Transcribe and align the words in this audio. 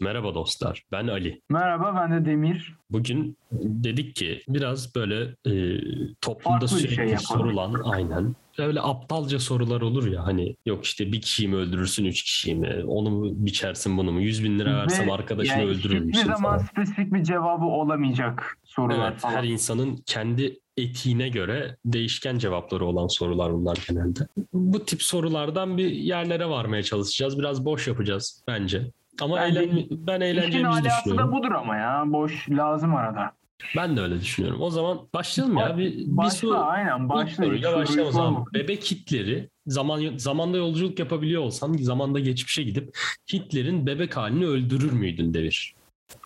Merhaba 0.00 0.34
dostlar, 0.34 0.82
ben 0.92 1.06
Ali. 1.06 1.40
Merhaba 1.50 1.94
ben 2.10 2.20
de 2.24 2.30
Demir. 2.30 2.74
Bugün 2.90 3.36
dedik 3.52 4.16
ki 4.16 4.42
biraz 4.48 4.94
böyle 4.94 5.22
e, 5.46 5.80
toplumda 6.20 6.58
Farklı 6.58 6.68
sürekli 6.68 6.94
şey 6.94 7.04
yapalım. 7.06 7.20
sorulan 7.40 7.74
aynen. 7.84 8.36
Öyle 8.58 8.80
aptalca 8.80 9.38
sorular 9.38 9.80
olur 9.80 10.06
ya 10.12 10.26
hani 10.26 10.56
yok 10.66 10.84
işte 10.84 11.12
bir 11.12 11.20
kişiyi 11.20 11.48
mi 11.48 11.56
öldürürsün 11.56 12.04
üç 12.04 12.22
kişiyi 12.22 12.54
mi 12.54 12.82
onu 12.86 13.10
mu 13.10 13.30
biçersin 13.46 13.98
bunu 13.98 14.12
mu 14.12 14.20
yüz 14.20 14.44
bin 14.44 14.58
lira 14.58 14.76
versem 14.82 15.08
Ve 15.08 15.12
arkadaşını 15.12 15.58
yani 15.58 15.70
öldürür 15.70 15.94
Hiçbir 15.94 16.06
müsün 16.06 16.22
zaman 16.26 16.36
falan. 16.42 16.58
spesifik 16.58 17.12
bir 17.12 17.22
cevabı 17.24 17.64
olamayacak 17.64 18.58
sorular 18.64 19.10
Evet 19.10 19.20
falan. 19.20 19.34
her 19.34 19.44
insanın 19.44 19.96
kendi 20.06 20.58
etiğine 20.76 21.28
göre 21.28 21.76
değişken 21.84 22.38
cevapları 22.38 22.84
olan 22.84 23.06
sorular 23.06 23.52
bunlar 23.52 23.78
genelde. 23.88 24.20
Bu 24.52 24.84
tip 24.84 25.02
sorulardan 25.02 25.78
bir 25.78 25.90
yerlere 25.90 26.48
varmaya 26.48 26.82
çalışacağız. 26.82 27.38
Biraz 27.38 27.64
boş 27.64 27.88
yapacağız 27.88 28.42
bence. 28.48 28.90
Ama 29.20 29.36
Bence 29.36 29.60
eğlen, 29.60 29.86
ben 29.90 30.20
eğleneceğimizi 30.20 30.68
alası 30.80 30.84
da 30.84 30.98
düşünüyorum. 31.04 31.32
budur 31.32 31.52
ama 31.52 31.76
ya. 31.76 32.02
Boş 32.06 32.50
lazım 32.50 32.94
arada. 32.94 33.32
Ben 33.76 33.96
de 33.96 34.00
öyle 34.00 34.20
düşünüyorum. 34.20 34.60
O 34.62 34.70
zaman 34.70 34.98
başlayalım 35.14 35.56
ya. 35.56 35.78
Bir, 35.78 35.96
bir 35.98 36.16
Başla 36.16 36.38
soru. 36.48 36.56
aynen 36.58 37.08
başla. 37.08 37.44
soruyla 37.44 37.76
başlayalım 37.76 38.08
o 38.08 38.12
zaman. 38.12 38.44
Bebek 38.54 38.90
Hitler'i 38.90 39.48
zaman 39.66 40.02
zamanda 40.16 40.56
yolculuk 40.56 40.98
yapabiliyor 40.98 41.42
olsan 41.42 41.72
zamanda 41.72 42.20
geçmişe 42.20 42.62
gidip 42.62 42.98
Hitler'in 43.32 43.86
bebek 43.86 44.16
halini 44.16 44.46
öldürür 44.46 44.92
müydün 44.92 45.34
Devir? 45.34 45.74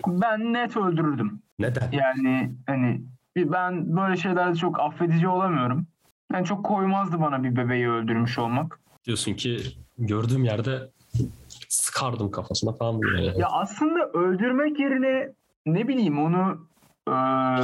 Ben 0.06 0.52
net 0.52 0.76
öldürürdüm. 0.76 1.42
Neden? 1.58 1.90
Yani 1.92 2.52
hani 2.66 3.00
bir- 3.36 3.52
ben 3.52 3.96
böyle 3.96 4.16
şeylerde 4.16 4.56
çok 4.56 4.80
affedici 4.80 5.28
olamıyorum. 5.28 5.86
Yani 6.32 6.46
çok 6.46 6.64
koymazdı 6.64 7.20
bana 7.20 7.42
bir 7.44 7.56
bebeği 7.56 7.88
öldürmüş 7.88 8.38
olmak. 8.38 8.80
Diyorsun 9.06 9.34
ki 9.34 9.60
gördüğüm 9.98 10.44
yerde 10.44 10.90
sıkardım 11.74 12.30
kafasına 12.30 12.72
falan 12.72 13.02
böyle. 13.02 13.34
Ya 13.38 13.46
aslında 13.50 14.04
öldürmek 14.14 14.80
yerine 14.80 15.32
ne 15.66 15.88
bileyim 15.88 16.18
onu 16.18 16.68
e, 17.08 17.12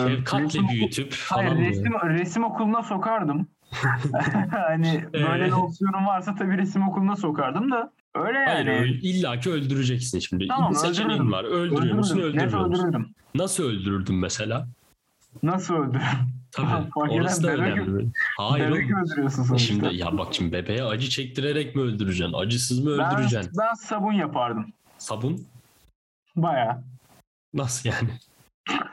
Şefkatle 0.08 0.44
resim- 0.44 0.68
büyütüp 0.68 1.14
Hayır 1.28 1.48
falan 1.48 1.58
böyle. 1.58 1.68
resim, 1.70 1.92
resim 2.04 2.44
okuluna 2.44 2.82
sokardım. 2.82 3.48
hani 4.50 5.04
böyle 5.12 5.44
Ee? 5.44 5.46
bir 5.46 5.52
opsiyonum 5.52 6.06
varsa 6.06 6.34
tabii 6.34 6.58
resim 6.58 6.88
okuluna 6.88 7.16
sokardım 7.16 7.70
da 7.70 7.92
öyle 8.14 8.38
yani. 8.38 8.70
Hayır 8.70 8.86
illa 9.02 9.40
ki 9.40 9.50
öldüreceksin 9.50 10.18
şimdi. 10.18 10.48
Tamam, 10.48 10.70
bir 10.70 10.76
seçeneğin 10.76 11.10
öldürürüm. 11.12 11.32
var. 11.32 11.44
Öldürüyor 11.44 11.96
musun 11.96 12.18
Öldürürdüm, 12.18 12.38
Net 12.38 12.46
öldürmüyor 12.46 12.68
musun? 12.68 12.82
öldürürdüm. 12.84 13.14
Nasıl 13.34 13.64
öldürürdün 13.64 14.14
mesela? 14.16 14.68
Nasıl 15.42 15.74
öldürürüm? 15.74 16.35
Tabii 16.52 16.90
orası 16.94 17.42
da 17.42 17.52
bebek- 17.52 17.72
önemli. 17.72 18.10
Hayır 18.38 18.70
Bebek 18.72 18.90
öldürüyorsun 18.90 19.42
sonuçta. 19.42 19.66
Şimdi 19.66 19.96
ya 19.96 20.18
bak 20.18 20.34
şimdi 20.34 20.52
bebeğe 20.52 20.84
acı 20.84 21.08
çektirerek 21.08 21.76
mi 21.76 21.82
öldüreceksin? 21.82 22.34
Acısız 22.34 22.80
mı 22.84 22.98
ben, 22.98 23.14
öldüreceksin? 23.14 23.52
ben 23.58 23.74
sabun 23.74 24.12
yapardım. 24.12 24.72
Sabun? 24.98 25.46
Baya. 26.36 26.82
Nasıl 27.54 27.88
yani? 27.88 28.10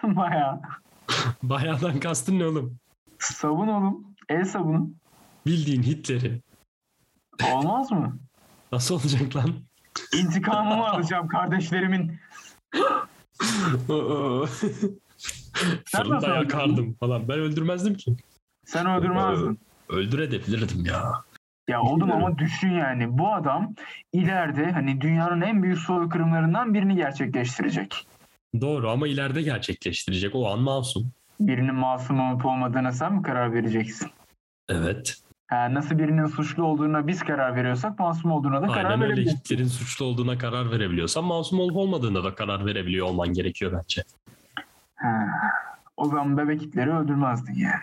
Baya. 0.15 0.61
Bayağıdan 1.43 1.99
kastın 1.99 2.39
ne 2.39 2.45
oğlum? 2.45 2.77
Sabun 3.19 3.67
oğlum. 3.67 4.05
El 4.29 4.45
sabunu. 4.45 4.89
Bildiğin 5.45 5.83
Hitler'i. 5.83 6.41
Olmaz 7.53 7.91
mı? 7.91 8.17
Nasıl 8.71 8.95
olacak 8.95 9.35
lan? 9.35 9.49
İntikamımı 10.13 10.87
alacağım 10.89 11.27
kardeşlerimin. 11.27 12.19
Fırında 15.86 16.36
yakardım 16.36 16.94
falan. 16.94 17.28
Ben 17.28 17.39
öldürmezdim 17.39 17.95
ki. 17.95 18.16
Sen 18.66 18.86
öldürmezdin. 18.86 19.59
Öldürebilirdim 19.89 20.86
ya. 20.86 21.11
Ya 21.67 21.81
oğlum 21.81 22.11
ama 22.11 22.38
düşün 22.38 22.72
yani 22.72 23.17
bu 23.17 23.33
adam 23.33 23.75
ileride 24.14 24.72
hani 24.72 25.02
dünyanın 25.02 25.42
en 25.42 25.64
büyük 25.64 25.78
soykırımlarından 25.78 26.73
birini 26.73 26.95
gerçekleştirecek. 26.95 28.08
Doğru 28.61 28.89
ama 28.89 29.08
ileride 29.08 29.42
gerçekleştirecek. 29.42 30.36
O 30.36 30.50
an 30.50 30.59
masum. 30.59 31.11
Birinin 31.39 31.75
masum 31.75 32.20
olup 32.20 32.45
olmadığına 32.45 32.92
sen 32.92 33.14
mi 33.14 33.22
karar 33.22 33.53
vereceksin? 33.53 34.09
Evet. 34.70 35.17
Ha, 35.48 35.73
nasıl 35.73 35.98
birinin 35.98 36.26
suçlu 36.26 36.64
olduğuna 36.64 37.08
biz 37.08 37.23
karar 37.23 37.55
veriyorsak 37.55 37.99
masum 37.99 38.32
olduğuna 38.32 38.61
da 38.61 38.67
karar 38.67 38.92
Aynen 38.92 39.11
öyle. 39.11 39.32
Hitler'in 39.32 39.67
suçlu 39.67 40.05
olduğuna 40.05 40.37
karar 40.37 40.71
verebiliyorsan 40.71 41.23
masum 41.23 41.60
olup 41.60 41.77
olmadığına 41.77 42.23
da 42.23 42.36
karar 42.36 42.66
verebiliyor 42.66 43.08
olman 43.08 43.33
gerekiyor 43.33 43.71
bence. 43.71 44.04
O 45.97 46.05
zaman 46.08 46.37
bebek 46.37 46.61
Hitler'i 46.61 46.91
öldürmezdin 46.91 47.53
yani. 47.53 47.81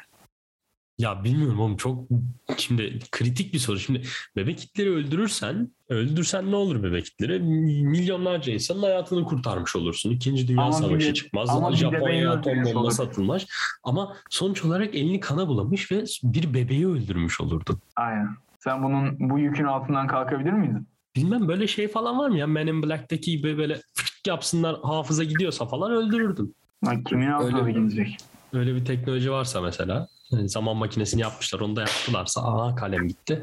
Ya 0.98 1.24
bilmiyorum 1.24 1.60
oğlum 1.60 1.76
çok 1.76 2.08
şimdi 2.56 2.98
kritik 3.12 3.54
bir 3.54 3.58
soru. 3.58 3.78
Şimdi 3.78 4.02
bebek 4.36 4.60
Hitler'i 4.60 4.90
öldürürsen 4.90 5.68
öldürsen 5.88 6.50
ne 6.50 6.56
olur 6.56 6.82
bebek 6.82 7.06
Hitler'i? 7.06 7.38
Milyonlarca 7.84 8.52
insanın 8.52 8.82
hayatını 8.82 9.24
kurtarmış 9.24 9.76
olursun. 9.76 10.10
İkinci 10.10 10.48
Dünya 10.48 10.62
Ama 10.62 10.70
bir 10.70 10.76
Savaşı 10.82 11.08
de- 11.08 11.14
çıkmaz. 11.14 11.50
ama 11.50 11.70
bir 11.70 11.76
Japonya'ya 11.76 12.32
atom 12.32 12.64
bombası 12.64 13.02
olur. 13.02 13.10
atılmaz. 13.10 13.46
Ama 13.82 14.16
sonuç 14.30 14.64
olarak 14.64 14.94
elini 14.94 15.20
kana 15.20 15.48
bulamış 15.48 15.92
ve 15.92 16.04
bir 16.22 16.54
bebeği 16.54 16.88
öldürmüş 16.88 17.40
olurdun. 17.40 17.78
Aynen. 17.96 18.28
Sen 18.58 18.82
bunun 18.82 19.30
bu 19.30 19.38
yükün 19.38 19.64
altından 19.64 20.06
kalkabilir 20.06 20.52
miydin? 20.52 20.86
Bilmem 21.16 21.48
böyle 21.48 21.66
şey 21.66 21.88
falan 21.88 22.18
var 22.18 22.28
mı 22.28 22.38
ya? 22.38 22.46
Men 22.46 22.66
in 22.66 22.82
Black'teki 22.82 23.30
gibi 23.36 23.58
böyle 23.58 23.80
yapsınlar 24.26 24.76
hafıza 24.82 25.24
gidiyorsa 25.24 25.66
falan 25.66 25.92
öldürürdüm. 25.92 26.54
Lan 26.86 27.04
kimin 27.04 27.30
altına 27.30 27.60
Öyle. 27.64 27.72
gidecek? 27.80 28.16
Öyle 28.52 28.74
bir 28.74 28.84
teknoloji 28.84 29.32
varsa 29.32 29.60
mesela 29.60 30.08
yani 30.30 30.48
zaman 30.48 30.76
makinesini 30.76 31.20
yapmışlar 31.20 31.60
onu 31.60 31.76
da 31.76 31.80
yaptılarsa 31.80 32.40
aa 32.42 32.74
kalem 32.74 33.08
gitti. 33.08 33.42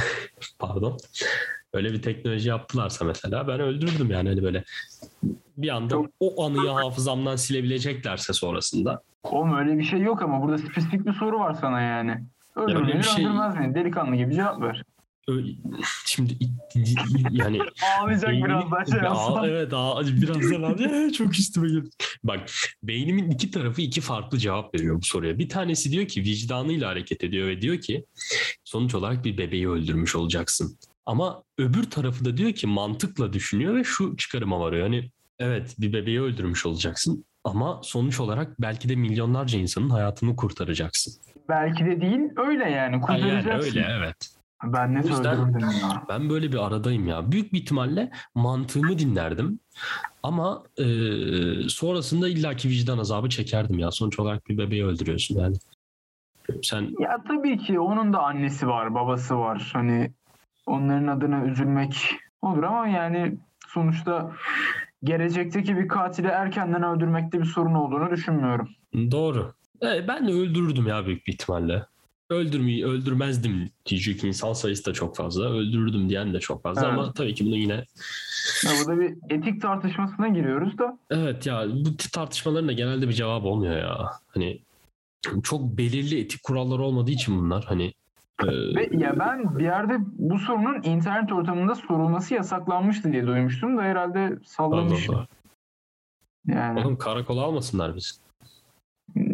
Pardon. 0.58 0.96
Öyle 1.72 1.92
bir 1.92 2.02
teknoloji 2.02 2.48
yaptılarsa 2.48 3.04
mesela 3.04 3.48
ben 3.48 3.60
öldürürdüm 3.60 4.10
yani 4.10 4.28
hani 4.28 4.42
böyle 4.42 4.64
bir 5.56 5.68
anda 5.68 5.96
o 6.20 6.44
anıyı 6.44 6.70
hafızamdan 6.70 7.36
silebileceklerse 7.36 8.32
sonrasında. 8.32 9.02
Oğlum 9.22 9.58
öyle 9.58 9.78
bir 9.78 9.84
şey 9.84 10.00
yok 10.00 10.22
ama 10.22 10.42
burada 10.42 10.58
spesifik 10.58 11.06
bir 11.06 11.12
soru 11.12 11.38
var 11.38 11.54
sana 11.60 11.80
yani. 11.80 12.10
öyle 12.56 12.72
Öldürür 12.72 12.80
bir 12.86 12.92
müyüm, 12.92 13.02
şey- 13.02 13.24
öldürmez 13.26 13.56
miyim? 13.56 13.74
Delikanlı 13.74 14.16
gibi 14.16 14.34
cevap 14.34 14.60
ver. 14.62 14.82
Şimdi 16.06 16.36
yani 17.30 17.58
Ağlayacak 18.00 18.32
birazdan 18.32 18.84
şey 18.84 18.98
yapsam. 18.98 19.44
evet 19.44 19.72
aa, 19.72 20.02
birazdan 20.06 20.78
Ee, 20.78 21.12
çok 21.18 21.38
üstüme 21.38 21.68
geldi. 21.68 21.88
Bak 22.24 22.50
beynimin 22.82 23.30
iki 23.30 23.50
tarafı 23.50 23.82
iki 23.82 24.00
farklı 24.00 24.38
cevap 24.38 24.74
veriyor 24.74 24.96
bu 24.96 25.02
soruya. 25.02 25.38
Bir 25.38 25.48
tanesi 25.48 25.92
diyor 25.92 26.06
ki 26.06 26.22
vicdanıyla 26.22 26.88
hareket 26.88 27.24
ediyor 27.24 27.48
ve 27.48 27.62
diyor 27.62 27.80
ki 27.80 28.04
sonuç 28.64 28.94
olarak 28.94 29.24
bir 29.24 29.38
bebeği 29.38 29.68
öldürmüş 29.68 30.16
olacaksın. 30.16 30.78
Ama 31.06 31.42
öbür 31.58 31.90
tarafı 31.90 32.24
da 32.24 32.36
diyor 32.36 32.52
ki 32.52 32.66
mantıkla 32.66 33.32
düşünüyor 33.32 33.74
ve 33.76 33.84
şu 33.84 34.16
çıkarıma 34.16 34.60
varıyor. 34.60 34.82
Hani 34.82 35.10
evet 35.38 35.74
bir 35.78 35.92
bebeği 35.92 36.20
öldürmüş 36.20 36.66
olacaksın 36.66 37.24
ama 37.44 37.80
sonuç 37.84 38.20
olarak 38.20 38.60
belki 38.60 38.88
de 38.88 38.96
milyonlarca 38.96 39.58
insanın 39.58 39.90
hayatını 39.90 40.36
kurtaracaksın. 40.36 41.14
Belki 41.48 41.84
de 41.84 42.00
değil 42.00 42.20
öyle 42.36 42.64
yani. 42.70 42.96
Ha, 42.96 43.16
yani 43.18 43.42
Kurtaracaksın. 43.42 43.68
öyle 43.70 43.86
evet. 43.90 44.16
Ben 44.64 45.02
yüzden- 45.02 45.38
öldürürdüm 45.38 45.60
ya. 45.82 46.02
Ben 46.08 46.30
böyle 46.30 46.52
bir 46.52 46.66
aradayım 46.66 47.08
ya. 47.08 47.32
Büyük 47.32 47.52
bir 47.52 47.58
ihtimalle 47.58 48.10
mantığımı 48.34 48.98
dinlerdim. 48.98 49.58
Ama 50.22 50.62
e, 50.78 50.84
sonrasında 51.68 52.28
illaki 52.28 52.68
vicdan 52.68 52.98
azabı 52.98 53.28
çekerdim 53.28 53.78
ya. 53.78 53.90
Sonuç 53.90 54.18
olarak 54.18 54.48
bir 54.48 54.58
bebeği 54.58 54.84
öldürüyorsun 54.84 55.38
yani. 55.40 55.56
Sen 56.62 56.88
Ya 56.98 57.18
tabii 57.28 57.58
ki 57.58 57.80
onun 57.80 58.12
da 58.12 58.22
annesi 58.22 58.68
var, 58.68 58.94
babası 58.94 59.38
var. 59.38 59.70
Hani 59.72 60.12
onların 60.66 61.06
adına 61.06 61.44
üzülmek 61.44 62.14
olur 62.42 62.62
ama 62.62 62.88
yani 62.88 63.38
sonuçta 63.68 64.32
gelecekteki 65.04 65.76
bir 65.76 65.88
katili 65.88 66.26
erkenden 66.26 66.82
öldürmekte 66.82 67.40
bir 67.40 67.44
sorun 67.44 67.74
olduğunu 67.74 68.10
düşünmüyorum. 68.10 68.68
doğru. 68.94 69.54
E, 69.82 70.08
ben 70.08 70.28
de 70.28 70.32
öldürürdüm 70.32 70.86
ya 70.86 71.06
büyük 71.06 71.26
bir 71.26 71.32
ihtimalle. 71.32 71.86
Öldürmeyi 72.32 72.86
öldürmezdim 72.86 73.70
diyecek 73.86 74.24
insan 74.24 74.52
sayısı 74.52 74.86
da 74.86 74.92
çok 74.92 75.16
fazla. 75.16 75.52
Öldürürdüm 75.52 76.08
diyen 76.08 76.34
de 76.34 76.40
çok 76.40 76.62
fazla 76.62 76.86
Evet. 76.86 76.98
ama 76.98 77.12
tabii 77.12 77.34
ki 77.34 77.46
bunu 77.46 77.56
yine 77.56 77.74
Ya 78.64 78.70
burada 78.80 79.00
bir 79.00 79.16
etik 79.30 79.62
tartışmasına 79.62 80.28
giriyoruz 80.28 80.78
da 80.78 80.98
evet 81.10 81.46
ya 81.46 81.64
bu 81.84 81.96
tip 81.96 82.12
tartışmaların 82.12 82.68
da 82.68 82.72
genelde 82.72 83.08
bir 83.08 83.12
cevabı 83.12 83.48
olmuyor 83.48 83.76
ya. 83.76 84.10
Hani 84.26 84.60
çok 85.42 85.78
belirli 85.78 86.20
etik 86.20 86.42
kurallar 86.42 86.78
olmadığı 86.78 87.10
için 87.10 87.38
bunlar 87.38 87.64
hani 87.64 87.92
e, 88.42 88.46
ve 88.46 88.88
ya 88.92 89.18
ben 89.18 89.58
bir 89.58 89.64
yerde 89.64 89.98
bu 90.00 90.38
sorunun 90.38 90.82
internet 90.82 91.32
ortamında 91.32 91.74
sorulması 91.74 92.34
yasaklanmıştı 92.34 93.12
diye 93.12 93.26
duymuştum 93.26 93.78
da 93.78 93.82
herhalde 93.82 94.38
sallamış. 94.44 95.08
Yani 96.46 96.80
Oğlum 96.80 96.98
karakola 96.98 97.42
almasınlar 97.42 97.96
bizi. 97.96 98.21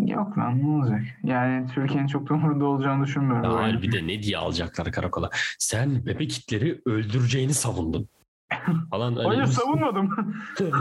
Yok 0.08 0.38
lan 0.38 0.62
ne 0.62 0.66
olacak? 0.66 1.02
Yani 1.25 1.66
Türkiye'nin 1.75 2.06
çok 2.06 2.28
da 2.28 2.34
umurunda 2.34 2.64
olacağını 2.64 3.05
düşünmüyorum. 3.05 3.55
Hayır 3.55 3.82
bir 3.82 3.93
de 3.93 4.06
ne 4.06 4.22
diye 4.22 4.38
alacaklar 4.38 4.93
karakola? 4.93 5.31
Sen 5.58 6.06
bebek 6.06 6.32
Hitler'i 6.32 6.82
öldüreceğini 6.87 7.55
savundun. 7.55 8.08
Falan 8.90 9.16
hani- 9.16 9.26
Hayır 9.26 9.46
savunmadım. 9.46 10.34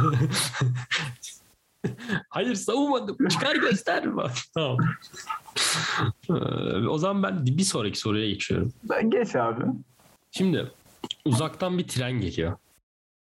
Hayır 2.29 2.55
savunmadım. 2.55 3.27
Çıkar 3.27 3.55
göster. 3.55 4.03
tamam. 4.53 4.77
Ee, 6.29 6.33
o 6.87 6.97
zaman 6.97 7.23
ben 7.23 7.45
bir 7.45 7.63
sonraki 7.63 7.99
soruya 7.99 8.27
geçiyorum. 8.29 8.73
Ben 8.89 9.09
geç 9.09 9.35
abi. 9.35 9.63
Şimdi 10.31 10.71
uzaktan 11.25 11.77
bir 11.77 11.87
tren 11.87 12.11
geliyor. 12.11 12.57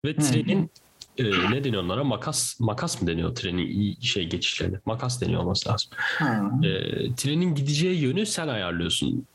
Ve 0.05 0.15
trenin 0.15 0.71
e, 1.17 1.23
ne 1.23 1.63
deniyor 1.63 1.83
onlara? 1.83 2.03
Makas 2.03 2.59
makas 2.59 3.01
mı 3.01 3.07
deniyor 3.07 3.35
trenin 3.35 3.95
şey 4.01 4.29
geçişlerine? 4.29 4.79
Makas 4.85 5.21
deniyor 5.21 5.41
olması 5.41 5.69
lazım. 5.69 5.91
E, 6.63 6.69
trenin 7.15 7.55
gideceği 7.55 8.01
yönü 8.01 8.25
sen 8.25 8.47
ayarlıyorsun. 8.47 9.27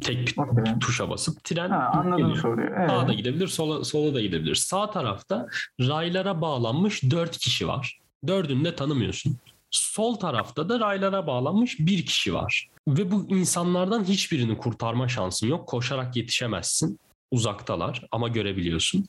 Tek 0.00 0.34
Okey. 0.38 0.64
tuşa 0.80 1.10
basıp 1.10 1.44
tren 1.44 1.70
Ha, 1.70 1.90
anladım 1.94 2.36
soruyu. 2.36 2.68
Sağa 2.88 2.88
da 2.88 3.04
Evet. 3.06 3.18
gidebilir, 3.18 3.48
sola, 3.48 3.84
sola 3.84 4.14
da 4.14 4.20
gidebilir. 4.20 4.54
Sağ 4.54 4.90
tarafta 4.90 5.46
raylara 5.80 6.40
bağlanmış 6.40 7.02
dört 7.10 7.38
kişi 7.38 7.68
var. 7.68 8.00
Dördünü 8.26 8.64
de 8.64 8.76
tanımıyorsun. 8.76 9.36
Sol 9.70 10.14
tarafta 10.14 10.68
da 10.68 10.80
raylara 10.80 11.26
bağlanmış 11.26 11.78
bir 11.80 12.06
kişi 12.06 12.34
var. 12.34 12.68
Ve 12.88 13.10
bu 13.10 13.26
insanlardan 13.28 14.04
hiçbirini 14.04 14.56
kurtarma 14.58 15.08
şansın 15.08 15.46
yok. 15.46 15.68
Koşarak 15.68 16.16
yetişemezsin. 16.16 16.98
Uzaktalar 17.30 18.02
ama 18.10 18.28
görebiliyorsun. 18.28 19.06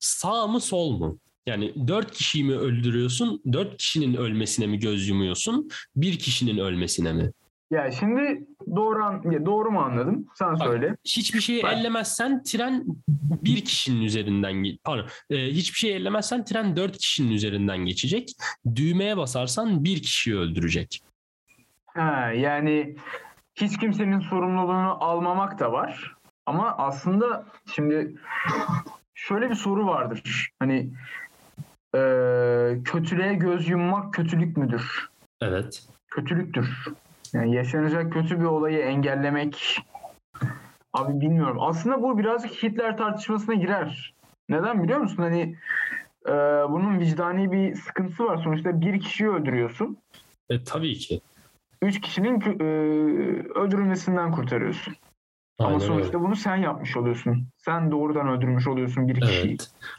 Sağ 0.00 0.46
mı 0.46 0.60
sol 0.60 0.90
mu? 0.90 1.18
Yani 1.46 1.88
dört 1.88 2.10
kişiyi 2.10 2.44
mi 2.44 2.56
öldürüyorsun? 2.56 3.42
Dört 3.52 3.76
kişinin 3.76 4.14
ölmesine 4.14 4.66
mi 4.66 4.78
göz 4.78 5.08
yumuyorsun? 5.08 5.68
Bir 5.96 6.18
kişinin 6.18 6.58
ölmesine 6.58 7.12
mi? 7.12 7.30
Ya 7.70 7.90
şimdi 7.90 8.46
doğru 8.76 9.04
an- 9.04 9.46
doğru 9.46 9.70
mu 9.70 9.80
anladım? 9.80 10.26
Sen 10.34 10.52
Bak, 10.52 10.62
söyle. 10.62 10.96
Hiçbir 11.04 11.40
şeyi 11.40 11.62
ellemezsen 11.62 12.42
tren 12.42 12.84
bir 13.44 13.64
kişinin 13.64 14.02
üzerinden 14.02 14.64
pardon 14.84 15.06
e, 15.30 15.36
hiçbir 15.36 15.78
şeyi 15.78 15.94
ellemezsen 15.94 16.44
tren 16.44 16.76
dört 16.76 16.98
kişinin 16.98 17.32
üzerinden 17.32 17.78
geçecek. 17.78 18.30
Düğmeye 18.76 19.16
basarsan 19.16 19.84
bir 19.84 20.02
kişiyi 20.02 20.36
öldürecek. 20.36 21.00
Ha, 21.86 22.32
yani 22.36 22.96
hiç 23.54 23.78
kimsenin 23.78 24.20
sorumluluğunu 24.20 25.04
almamak 25.04 25.58
da 25.58 25.72
var. 25.72 26.16
Ama 26.46 26.76
aslında 26.78 27.46
şimdi 27.74 28.14
şöyle 29.14 29.50
bir 29.50 29.54
soru 29.54 29.86
vardır. 29.86 30.50
Hani 30.58 30.90
eee, 31.94 32.78
kötülüğe 32.84 33.34
göz 33.34 33.68
yummak 33.68 34.14
kötülük 34.14 34.56
müdür? 34.56 35.08
Evet. 35.40 35.82
Kötülüktür. 36.10 36.84
Yani 37.32 37.54
yaşanacak 37.54 38.12
kötü 38.12 38.40
bir 38.40 38.44
olayı 38.44 38.78
engellemek 38.78 39.78
abi 40.92 41.20
bilmiyorum. 41.20 41.56
Aslında 41.60 42.02
bu 42.02 42.18
birazcık 42.18 42.62
Hitler 42.62 42.96
tartışmasına 42.96 43.54
girer. 43.54 44.14
Neden 44.48 44.82
biliyor 44.82 44.98
musun? 45.00 45.22
Hani 45.22 45.56
eee, 46.28 46.64
bunun 46.68 46.98
vicdani 47.00 47.52
bir 47.52 47.74
sıkıntısı 47.74 48.24
var. 48.24 48.36
Sonuçta 48.44 48.80
bir 48.80 49.00
kişiyi 49.00 49.28
öldürüyorsun. 49.30 49.96
E, 50.50 50.64
tabii 50.64 50.94
ki. 50.94 51.20
üç 51.82 52.00
kişinin 52.00 52.40
e, 52.40 52.64
öldürülmesinden 53.58 54.32
kurtarıyorsun. 54.32 54.94
Ama 55.62 55.68
Aynen 55.68 55.80
öyle. 55.82 55.92
sonuçta 55.94 56.20
bunu 56.20 56.36
sen 56.36 56.56
yapmış 56.56 56.96
oluyorsun. 56.96 57.46
Sen 57.56 57.90
doğrudan 57.90 58.28
öldürmüş 58.28 58.66
oluyorsun 58.66 59.08
bir 59.08 59.20
kişiyi. 59.20 59.56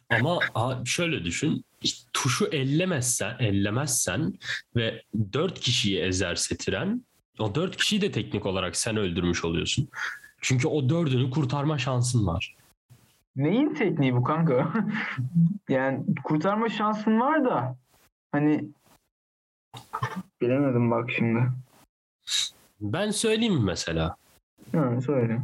Evet. 0.09 0.21
Ama 0.23 0.39
şöyle 0.85 1.23
düşün. 1.23 1.65
Tuşu 2.13 2.45
ellemezsen, 2.45 3.35
ellemezsen 3.39 4.33
ve 4.75 5.01
dört 5.33 5.59
kişiyi 5.59 5.99
ezerse 5.99 6.57
tren 6.57 7.01
o 7.39 7.55
dört 7.55 7.77
kişiyi 7.77 8.01
de 8.01 8.11
teknik 8.11 8.45
olarak 8.45 8.75
sen 8.75 8.97
öldürmüş 8.97 9.45
oluyorsun. 9.45 9.89
Çünkü 10.41 10.67
o 10.67 10.89
dördünü 10.89 11.29
kurtarma 11.29 11.77
şansın 11.77 12.27
var. 12.27 12.55
Neyin 13.35 13.73
tekniği 13.73 14.15
bu 14.15 14.23
kanka? 14.23 14.73
yani 15.69 16.05
kurtarma 16.23 16.69
şansın 16.69 17.19
var 17.19 17.45
da 17.45 17.77
hani 18.31 18.69
bilemedim 20.41 20.91
bak 20.91 21.11
şimdi. 21.11 21.39
Ben 22.81 23.11
söyleyeyim 23.11 23.63
mesela? 23.63 24.15
Ha, 24.75 25.01
söyle. 25.01 25.41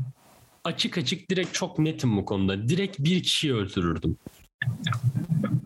Açık 0.63 0.97
açık 0.97 1.29
direkt 1.29 1.53
çok 1.53 1.79
netim 1.79 2.17
bu 2.17 2.25
konuda. 2.25 2.69
Direkt 2.69 2.99
bir 2.99 3.23
kişiyi 3.23 3.53
öldürürdüm. 3.53 4.17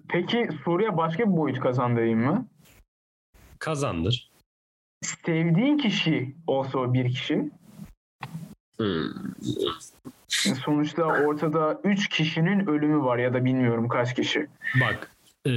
Peki 0.08 0.50
soruya 0.66 0.98
başka 0.98 1.24
bir 1.32 1.38
boyut 1.38 1.60
kazandırayım 1.60 2.20
mı? 2.20 2.48
Kazandır. 3.60 4.32
Sevdiğin 5.02 5.78
kişi 5.78 6.36
olsa 6.48 6.80
o 6.80 6.94
bir 6.94 7.12
kişi. 7.12 7.52
Hmm. 8.78 9.04
Yani 10.46 10.56
Sonuçta 10.56 11.04
ortada 11.04 11.82
üç 11.84 12.10
kişinin 12.10 12.68
ölümü 12.68 13.02
var 13.02 13.18
ya 13.18 13.34
da 13.34 13.46
bilmiyorum 13.46 13.88
kaç 13.88 14.16
kişi. 14.16 14.48
Bak 14.82 15.12
e, 15.48 15.52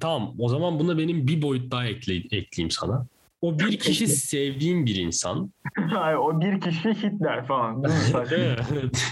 tamam 0.00 0.34
o 0.38 0.48
zaman 0.48 0.78
buna 0.78 0.98
benim 0.98 1.26
bir 1.26 1.42
boyut 1.42 1.70
daha 1.70 1.86
ekle, 1.86 2.14
ekleyeyim 2.14 2.70
sana. 2.70 3.06
O 3.40 3.58
bir 3.58 3.78
kişi 3.78 4.08
sevdiğin 4.08 4.86
bir 4.86 4.94
insan. 4.96 5.52
Hayır, 5.90 6.16
o 6.16 6.40
bir 6.40 6.60
kişi 6.60 6.88
Hitler 6.90 7.46
falan. 7.46 7.84
Evet. 8.30 9.04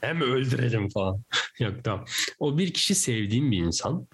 Hem 0.00 0.20
öldürelim 0.20 0.88
falan. 0.88 1.22
Yok 1.60 1.72
tamam. 1.84 2.04
O 2.38 2.58
bir 2.58 2.72
kişi 2.72 2.94
sevdiğin 2.94 3.50
bir 3.50 3.58
insan. 3.58 4.06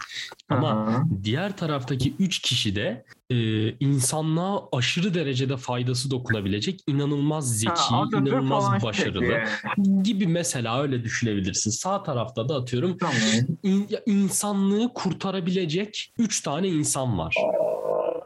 Ama 0.49 0.71
Aha. 0.71 1.05
diğer 1.23 1.57
taraftaki 1.57 2.15
üç 2.19 2.39
kişi 2.39 2.77
de 2.77 3.05
e, 3.31 3.37
insanlığa 3.71 4.63
aşırı 4.73 5.15
derecede 5.15 5.57
faydası 5.57 6.11
dokunabilecek 6.11 6.81
inanılmaz 6.87 7.59
zeki, 7.59 7.73
Ha, 7.75 8.05
inanılmaz 8.13 8.83
başarılı 8.83 9.25
yani. 9.25 10.03
gibi 10.03 10.27
mesela 10.27 10.83
öyle 10.83 11.05
düşünebilirsin. 11.05 11.71
Sağ 11.71 12.03
tarafta 12.03 12.49
da 12.49 12.55
atıyorum 12.57 12.99
Tamam. 12.99 13.15
in- 13.63 13.89
insanlığı 14.07 14.93
kurtarabilecek 14.95 16.13
üç 16.19 16.41
tane 16.41 16.69
insan 16.69 17.19
var. 17.19 17.35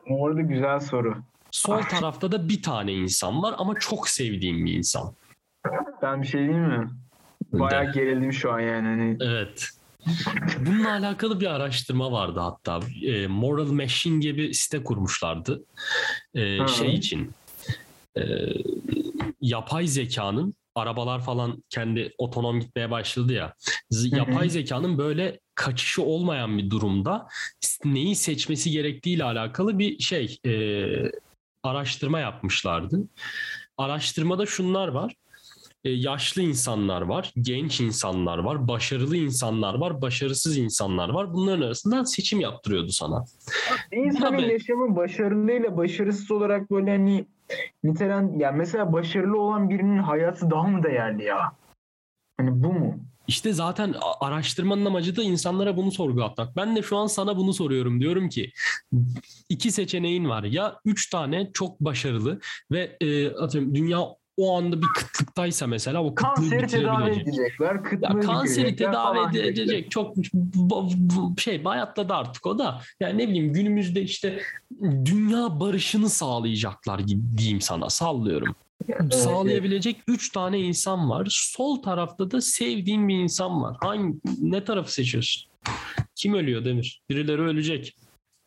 Orada 0.07 0.41
güzel 0.41 0.81
soru. 0.81 1.17
Sol 1.51 1.83
tarafta 1.83 2.33
da 2.33 2.49
bir 2.49 2.63
tane 2.63 2.93
insan 2.93 3.43
var 3.43 3.55
ama 3.59 3.75
çok 3.79 4.09
sevdiğim 4.09 4.67
bir 4.67 4.73
insan. 4.73 5.15
Ben 6.03 6.23
bir 6.23 6.27
şey 6.27 6.41
diyeyim 6.41 6.67
mi? 6.67 6.91
Bayağı 7.53 7.93
gerildim 7.93 8.33
şu 8.33 8.53
an 8.53 8.61
yani. 8.61 8.87
Hani 8.87 9.17
Evet. 9.21 9.69
Bununla 10.67 10.93
alakalı 10.93 11.41
bir 11.41 11.47
araştırma 11.47 12.13
vardı 12.13 12.41
hatta. 12.41 12.81
E, 13.03 13.27
Moral 13.27 13.73
Machine 13.73 14.21
gibi 14.21 14.55
site 14.55 14.85
kurmuşlardı. 14.85 15.65
E, 16.35 16.59
Hı. 16.59 16.69
şey 16.69 16.95
için. 16.95 17.31
e, 18.17 18.23
yapay 19.41 19.87
zekanın 19.87 20.55
arabalar 20.75 21.21
falan 21.25 21.63
kendi 21.71 22.13
otonom 22.19 22.61
gitmeye 22.61 22.91
başladı 22.91 23.33
ya. 23.33 23.55
Yapay 23.91 24.49
zekanın 24.49 24.99
böyle 24.99 25.41
kaçışı 25.55 26.03
olmayan 26.03 26.59
bir 26.59 26.71
durumda 26.71 27.29
neyi 27.85 28.17
seçmesi 28.17 28.71
gerektiğiyle 28.71 29.25
alakalı 29.25 29.79
bir 29.79 29.99
şey 29.99 30.39
e, 30.47 30.53
araştırma 31.63 32.21
yapmışlardı. 32.21 33.01
Araştırmada 33.79 34.47
şunlar 34.47 34.89
var. 34.89 35.15
E, 35.85 35.91
yaşlı 35.91 36.43
insanlar 36.43 37.03
var, 37.03 37.33
genç 37.41 37.81
insanlar 37.81 38.39
var, 38.39 38.69
başarılı 38.69 39.17
insanlar 39.17 39.75
var, 39.75 40.03
başarısız 40.03 40.57
insanlar 40.57 41.09
var. 41.09 41.35
Bunların 41.35 41.63
arasından 41.63 42.05
seçim 42.05 42.41
yaptırıyordu 42.41 42.89
sana. 42.89 43.25
bir 43.93 43.97
insanın 43.97 44.39
Tabii. 44.39 44.53
yaşamı 44.53 44.97
başarılıyla 44.97 45.77
başarısız 45.77 46.31
olarak 46.31 46.71
böyle 46.71 46.91
hani 46.91 47.27
nitelen 47.85 48.39
yani 48.39 48.57
mesela 48.57 48.93
başarılı 48.93 49.41
olan 49.41 49.71
birinin 49.71 49.99
hayatı 49.99 50.51
daha 50.51 50.63
mı 50.63 50.83
değerli 50.83 51.25
ya? 51.25 51.53
Hani 52.37 52.63
bu 52.63 52.73
mu? 52.73 53.06
İşte 53.29 53.53
zaten 53.53 53.95
araştırmanın 54.21 54.85
amacı 54.85 55.17
da 55.17 55.23
insanlara 55.23 55.77
bunu 55.77 55.93
sorgulatmak. 55.93 56.57
Ben 56.57 56.77
de 56.77 56.83
şu 56.83 56.97
an 56.97 57.07
sana 57.07 57.37
bunu 57.37 57.55
soruyorum. 57.55 58.01
Diyorum 58.01 58.29
ki 58.29 58.53
iki 59.49 59.73
seçeneğin 59.73 60.29
var. 60.29 60.45
Ya 60.45 60.81
üç 60.85 61.11
tane 61.11 61.51
çok 61.55 61.81
başarılı 61.81 62.41
ve 62.71 62.97
e, 63.01 63.31
atıyorum 63.31 63.75
dünya 63.75 64.07
o 64.37 64.59
anda 64.59 64.83
bir 64.83 64.87
kıtlıktaysa 64.95 65.67
mesela 65.67 66.05
o 66.05 66.15
kıtlığı 66.15 66.35
Kanseri 66.35 66.67
tedavi 66.67 67.11
edecekler, 67.11 67.81
Ya 68.01 68.21
kanseri 68.21 68.77
tedavi 68.77 69.39
edecek 69.39 69.91
çok 69.91 70.15
şey 71.39 71.65
bayatladı 71.65 72.15
artık 72.15 72.47
o 72.47 72.59
da. 72.59 72.81
Yani 73.01 73.19
ne 73.19 73.29
bileyim 73.29 73.53
günümüzde 73.53 74.03
işte 74.03 74.41
dünya 74.83 75.61
barışını 75.61 76.11
sağlayacaklar 76.11 76.99
gibi 76.99 77.39
diyeyim 77.39 77.61
sana 77.61 77.91
sallıyorum. 77.91 78.55
Evet, 78.89 79.15
Sağlayabilecek 79.15 79.97
üç 80.09 80.33
tane 80.33 80.59
insan 80.59 81.11
var. 81.11 81.27
Sol 81.31 81.83
tarafta 81.83 82.31
da 82.31 82.41
sevdiğin 82.41 83.09
bir 83.09 83.19
insan 83.19 83.63
var. 83.63 83.77
Hangi 83.81 84.15
ne 84.41 84.65
tarafı 84.65 84.93
seçiyorsun? 84.93 85.51
Kim 86.15 86.35
ölüyor 86.35 86.65
Demir? 86.65 87.03
Birileri 87.11 87.43
ölecek. 87.43 87.97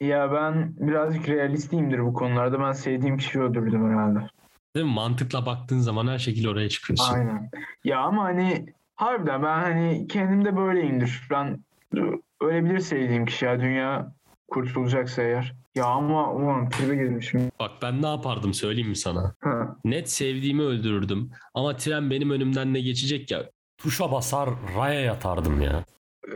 Ya 0.01 0.31
ben 0.31 0.73
birazcık 0.79 1.29
realistiyimdir 1.29 1.99
bu 1.99 2.13
konularda. 2.13 2.59
Ben 2.59 2.71
sevdiğim 2.71 3.17
kişiyi 3.17 3.39
öldürdüm 3.39 3.89
herhalde. 3.91 4.29
Değil 4.75 4.85
mi? 4.85 4.91
Mantıkla 4.91 5.45
baktığın 5.45 5.79
zaman 5.79 6.07
her 6.07 6.19
şekilde 6.19 6.49
oraya 6.49 6.69
çıkıyorsun. 6.69 7.13
Aynen. 7.13 7.49
Ya 7.83 7.99
ama 7.99 8.23
hani 8.23 8.65
harbiden 8.95 9.43
ben 9.43 9.59
hani 9.59 10.07
kendimde 10.07 10.57
böyleyimdir. 10.57 11.21
Ben 11.31 11.59
ölebilir 12.41 12.79
sevdiğim 12.79 13.25
kişi 13.25 13.45
ya 13.45 13.59
dünya 13.61 14.13
kurtulacaksa 14.49 15.21
eğer. 15.21 15.55
Ya 15.75 15.85
ama 15.85 16.33
ulan 16.33 16.69
tribe 16.69 16.95
girmişim. 16.95 17.51
Bak 17.59 17.71
ben 17.81 18.01
ne 18.01 18.07
yapardım 18.07 18.53
söyleyeyim 18.53 18.89
mi 18.89 18.95
sana? 18.95 19.35
Ha. 19.39 19.75
Net 19.85 20.11
sevdiğimi 20.11 20.61
öldürürdüm. 20.61 21.31
Ama 21.53 21.75
tren 21.75 22.09
benim 22.11 22.29
önümden 22.29 22.73
ne 22.73 22.81
geçecek 22.81 23.31
ya. 23.31 23.49
Tuşa 23.77 24.11
basar 24.11 24.49
raya 24.77 24.99
yatardım 25.01 25.61
ya. 25.61 25.83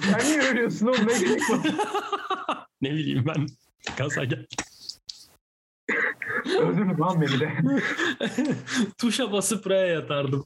Sen 0.00 0.20
niye 0.24 0.40
ölüyorsun 0.50 0.86
oğlum 0.86 1.06
ne 1.08 1.18
gerek 1.18 1.50
var? 1.50 1.60
ne 2.82 2.90
bileyim 2.90 3.24
ben. 3.26 3.46
Gaza 3.96 4.24
gel. 4.24 4.46
Öldürme 6.60 6.98
lan 6.98 7.20
beni 7.20 7.40
de. 7.40 7.52
Tuşa 8.98 9.32
basıp 9.32 9.70
raya 9.70 9.86
yatardım. 9.86 10.44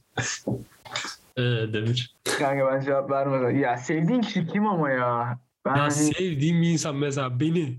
Ee, 1.37 1.41
Demir. 1.73 2.15
Kanka 2.39 2.71
ben 2.71 2.81
cevap 2.81 3.11
vermeden. 3.11 3.55
Ya 3.59 3.77
sevdiğin 3.77 4.21
kişi 4.21 4.47
kim 4.47 4.67
ama 4.67 4.89
ya? 4.91 5.39
Ben 5.65 5.75
Ya 5.75 5.81
hani... 5.81 5.91
sevdiğim 5.91 6.61
bir 6.61 6.69
insan 6.69 6.95
mesela 6.95 7.39
beni 7.39 7.77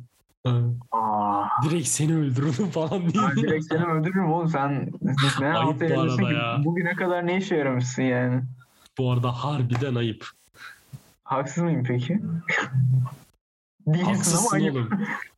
Aa, 0.93 1.45
direkt 1.65 1.89
seni 1.89 2.17
öldürürüm 2.17 2.71
falan 2.71 3.01
diye. 3.11 3.23
ben 3.23 3.37
direkt 3.37 3.65
seni 3.65 3.85
öldürürüm 3.85 4.33
oğlum 4.33 4.49
sen 4.49 4.91
ne 5.41 5.53
Ayıp 5.53 5.81
bu 5.81 6.01
arada 6.01 6.17
ki 6.17 6.35
ya. 6.35 6.61
bugüne 6.65 6.95
kadar 6.95 7.27
ne 7.27 7.37
işe 7.37 7.57
yaramışsın 7.57 8.03
yani? 8.03 8.43
Bu 8.99 9.13
arada 9.13 9.33
harbiden 9.45 9.95
ayıp. 9.95 10.27
Haksız 11.25 11.63
mıyım 11.65 11.85
peki? 11.85 12.21
Değilsin 13.87 14.07
ama 14.07 14.13
Haksızsın 14.17 14.57
ayıp. 14.57 14.75
oğlum. 14.75 14.91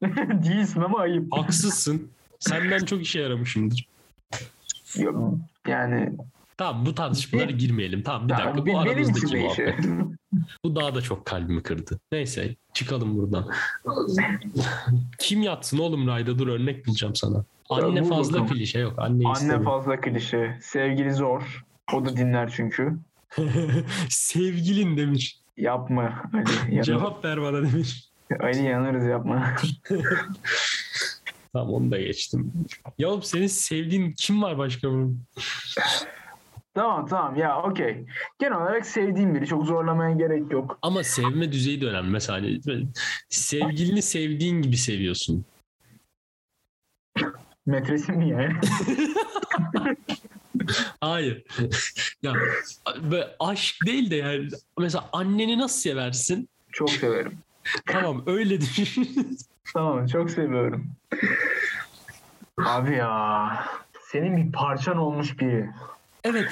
Değilsin 0.45 0.81
ama 0.81 0.99
ayıp. 0.99 1.33
Haksızsın. 1.33 2.09
Senden 2.39 2.85
çok 2.85 3.03
işe 3.03 3.21
yaramışımdır. 3.21 3.89
Yani 5.67 6.13
Tamam 6.57 6.87
bu 6.87 6.95
tartışmalara 6.95 7.51
girmeyelim. 7.51 8.03
Tamam 8.03 8.29
bir 8.29 8.33
ya, 8.33 8.39
dakika 8.39 8.67
bu 8.67 8.79
aramızdaki 8.79 9.37
muhabbet. 9.37 9.85
Bu 10.65 10.77
daha 10.77 10.95
da 10.95 11.01
çok 11.01 11.25
kalbimi 11.25 11.63
kırdı. 11.63 12.01
Neyse 12.13 12.57
çıkalım 12.73 13.19
buradan. 13.19 13.51
Kim 15.19 15.43
yatsın 15.43 15.79
oğlum 15.79 16.07
rayda 16.07 16.39
dur 16.39 16.49
örnek 16.49 16.87
bulacağım 16.87 17.17
sana. 17.17 17.45
Anne 17.71 18.03
bul 18.03 18.09
fazla 18.09 18.41
bakalım. 18.41 18.57
klişe 18.57 18.79
yok. 18.79 18.95
Anne, 18.99 19.29
Anne 19.29 19.63
fazla 19.63 20.01
klişe. 20.01 20.59
Sevgili 20.63 21.13
zor. 21.13 21.65
O 21.93 22.05
da 22.05 22.17
dinler 22.17 22.53
çünkü. 22.57 22.97
Sevgilin 24.09 24.97
demiş. 24.97 25.39
Yapma 25.57 26.23
Ali. 26.35 26.45
Yanarız. 26.69 26.87
Cevap 26.87 27.25
ver 27.25 27.43
bana 27.43 27.63
demiş. 27.63 28.09
Ali 28.41 28.63
yanarız 28.63 29.07
yapma. 29.07 29.53
Tamam 31.53 31.75
onu 31.75 31.91
da 31.91 31.99
geçtim. 31.99 32.53
Ya 32.99 33.09
oğlum 33.09 33.23
senin 33.23 33.47
sevdiğin 33.47 34.13
kim 34.13 34.43
var 34.43 34.59
başka 34.59 34.91
bunun? 34.91 35.25
Tamam 36.75 37.07
tamam 37.07 37.37
ya 37.37 37.63
okey. 37.63 38.07
Genel 38.39 38.57
olarak 38.57 38.87
sevdiğim 38.87 39.35
biri. 39.35 39.47
Çok 39.47 39.67
zorlamaya 39.67 40.17
gerek 40.17 40.53
yok. 40.53 40.79
Ama 40.83 41.03
sevme 41.05 41.53
düzeyi 41.53 41.81
de 41.81 41.87
önemli. 41.87 42.11
Mesela 42.11 42.39
hani 42.39 42.61
sevgilini 43.29 44.03
sevdiğin 44.03 44.63
gibi 44.63 44.77
seviyorsun. 44.77 45.45
Metresim 47.67 48.17
mi 48.17 48.29
yani? 48.29 48.53
Hayır. 51.01 51.45
ya 52.23 52.33
böyle 53.03 53.29
aşk 53.41 53.77
değil 53.87 54.11
de 54.11 54.17
yani 54.17 54.49
mesela 54.79 55.09
anneni 55.13 55.59
nasıl 55.59 55.81
seversin? 55.81 56.49
Çok 56.73 56.91
severim. 56.91 57.39
Tamam 57.87 58.23
öyle 58.27 58.61
düşün. 58.61 59.39
Tamam 59.75 60.07
çok 60.07 60.31
seviyorum. 60.31 60.87
Abi 62.59 62.95
ya. 62.97 63.65
Senin 64.11 64.37
bir 64.37 64.53
parçan 64.53 64.97
olmuş 64.97 65.39
biri. 65.41 65.71
Evet 66.25 66.45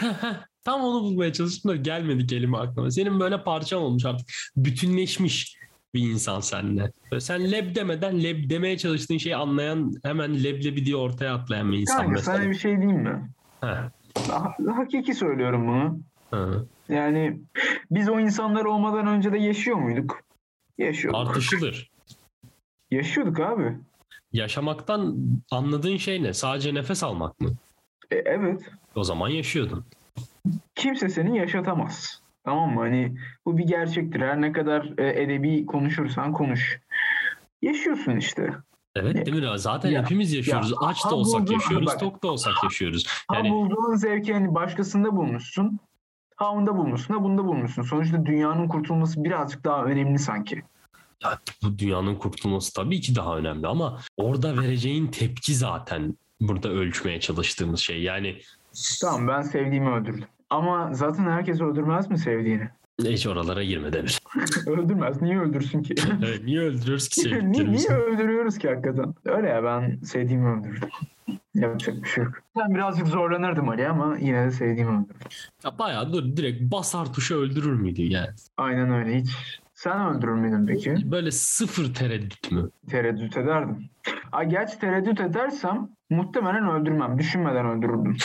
tam 0.65 0.81
onu 0.81 1.03
bulmaya 1.03 1.33
çalıştım 1.33 1.71
da 1.71 1.77
gelmedi 1.77 2.27
kelime 2.27 2.59
aklıma. 2.59 2.91
Senin 2.91 3.21
böyle 3.21 3.43
parçan 3.43 3.81
olmuş 3.83 4.05
artık. 4.05 4.29
Bütünleşmiş 4.57 5.57
bir 5.95 6.00
insan 6.11 6.41
seninle. 6.41 6.93
Böyle 7.12 7.21
sen 7.21 7.53
leb 7.53 7.75
demeden 7.77 8.23
leb 8.25 8.50
demeye 8.50 8.79
çalıştığın 8.79 9.19
şeyi 9.19 9.37
anlayan 9.37 9.93
hemen 10.05 10.45
leblebi 10.45 10.85
diye 10.85 10.97
ortaya 10.97 11.35
atlayan 11.35 11.73
bir 11.73 11.79
insan 11.79 11.97
Kanka 11.97 12.11
mesela. 12.12 12.37
sana 12.37 12.50
bir 12.50 12.55
şey 12.59 12.77
diyeyim 12.77 13.00
mi? 13.03 13.31
Ha, 13.61 13.91
Ha- 14.31 14.57
Hakiki 14.77 15.15
söylüyorum 15.15 15.69
bunu. 15.69 16.00
ha. 16.31 16.49
Yani 16.89 17.41
biz 17.91 18.09
o 18.09 18.21
insanlar 18.21 18.65
olmadan 18.65 19.07
önce 19.07 19.33
de 19.33 19.39
yaşıyor 19.39 19.77
muyduk? 19.77 20.21
Yaşıyorduk. 20.79 21.27
Tartışılır. 21.27 21.91
Yaşıyorduk 22.91 23.41
abi. 23.41 23.77
Yaşamaktan 24.33 25.17
anladığın 25.50 25.97
şey 25.97 26.23
ne? 26.23 26.35
Sadece 26.35 26.75
nefes 26.75 27.03
almak 27.03 27.41
mı? 27.41 27.50
E, 28.11 28.17
evet. 28.17 28.62
O 28.95 29.05
zaman 29.05 29.29
yaşıyordun. 29.29 29.85
Kimse 30.75 31.09
seni 31.09 31.38
yaşatamaz. 31.38 32.23
Tamam 32.45 32.75
mı? 32.75 32.81
Hani 32.81 33.17
bu 33.47 33.59
bir 33.59 33.64
gerçektir. 33.64 34.21
Her 34.21 34.40
ne 34.40 34.52
kadar 34.52 34.93
e, 34.99 35.23
edebi 35.23 35.67
konuşursan 35.67 36.33
konuş. 36.33 36.81
Yaşıyorsun 37.62 38.17
işte. 38.17 38.50
Evet 38.97 39.26
değil 39.26 39.43
mi? 39.43 39.59
Zaten 39.59 39.90
Ya, 39.90 40.02
hepimiz 40.02 40.33
yaşıyoruz. 40.33 40.71
ya, 40.71 40.76
Aç 40.88 41.05
da 41.05 41.09
ha, 41.11 41.14
olsak 41.14 41.40
buldum. 41.40 41.55
yaşıyoruz, 41.55 41.87
Bak. 41.87 42.00
tok 42.00 42.23
da 42.23 42.29
olsak 42.29 42.55
yaşıyoruz. 42.64 43.05
Ha 43.29 43.37
Yani 43.37 43.50
bulduğun 43.50 43.95
zevki 43.97 44.33
hani 44.35 44.55
başkasında 44.55 45.17
bulmuşsun. 45.17 45.79
Ha 46.37 46.50
onda 46.50 46.76
bulmuşsun, 46.76 47.14
ha 47.14 47.23
bunda 47.23 47.45
bulmuşsun. 47.45 47.83
Sonuçta 47.83 48.26
dünyanın 48.26 48.69
kurtulması 48.69 49.25
birazcık 49.25 49.64
daha 49.64 49.85
önemli 49.85 50.19
sanki. 50.19 50.62
ya, 51.23 51.38
bu 51.62 51.79
dünyanın 51.79 52.14
kurtulması 52.14 52.73
tabii 52.75 53.00
ki 53.00 53.17
daha 53.17 53.37
önemli 53.38 53.67
ama 53.67 54.00
orada 54.17 54.57
vereceğin 54.62 55.07
tepki 55.07 55.55
zaten 55.55 56.14
burada 56.41 56.69
ölçmeye 56.69 57.21
çalıştığımız 57.21 57.81
şey. 57.81 58.03
Yani 58.03 58.37
Tamam 59.01 59.29
ben 59.29 59.43
sevdiğimi 59.43 59.91
öldürdüm. 59.91 60.25
Ama 60.51 60.95
zaten 60.95 61.25
herkes 61.25 61.61
öldürmez 61.61 62.11
mi 62.11 62.19
sevdiğini? 62.19 62.69
hiç 63.05 63.27
oralara 63.27 63.65
girme 63.65 63.93
Demir. 63.93 64.21
Öldürmez. 64.67 65.23
Niye 65.23 65.39
öldürsün 65.41 65.83
ki? 65.83 65.95
Evet, 66.27 66.45
niye 66.45 66.61
öldürüyoruz 66.61 67.09
ki 67.09 67.21
niye, 67.25 67.41
sevdiklerimizi? 67.41 67.89
niye 67.89 67.99
öldürüyoruz 67.99 68.59
ki 68.59 68.69
hakikaten? 68.69 69.15
Öyle 69.25 69.49
ya 69.49 69.65
ben 69.65 69.99
sevdiğimi 70.05 70.49
öldürdüm. 70.49 70.89
Yapacak 71.55 72.03
bir 72.03 72.09
şey 72.09 72.25
yok. 72.25 72.33
Ben 72.59 72.75
birazcık 72.75 73.07
zorlanırdım 73.07 73.69
Ali 73.69 73.89
ama 73.89 74.17
yine 74.21 74.47
de 74.47 74.51
sevdiğimi 74.51 74.91
öldürdüm. 74.91 75.17
Ya 75.65 75.79
bayağı 75.79 76.13
dur 76.13 76.37
direkt 76.37 76.63
basar 76.63 77.13
tuşa 77.13 77.35
öldürür 77.35 77.73
müydü 77.81 78.03
yani? 78.03 78.31
Aynen 78.57 78.91
öyle 78.93 79.21
hiç. 79.21 79.31
Sen 79.81 80.01
öldürür 80.01 80.33
müydün 80.35 80.67
peki? 80.67 81.11
Böyle 81.11 81.31
sıfır 81.31 81.95
tereddüt 81.95 82.53
mü? 82.53 82.71
Tereddüt 82.91 83.37
ederdim. 83.37 83.91
Ay 84.33 84.49
gerçi 84.49 84.79
tereddüt 84.79 85.21
edersem 85.21 85.89
muhtemelen 86.11 86.69
öldürmem. 86.69 87.19
Düşünmeden 87.19 87.67
öldürürdüm. 87.67 88.17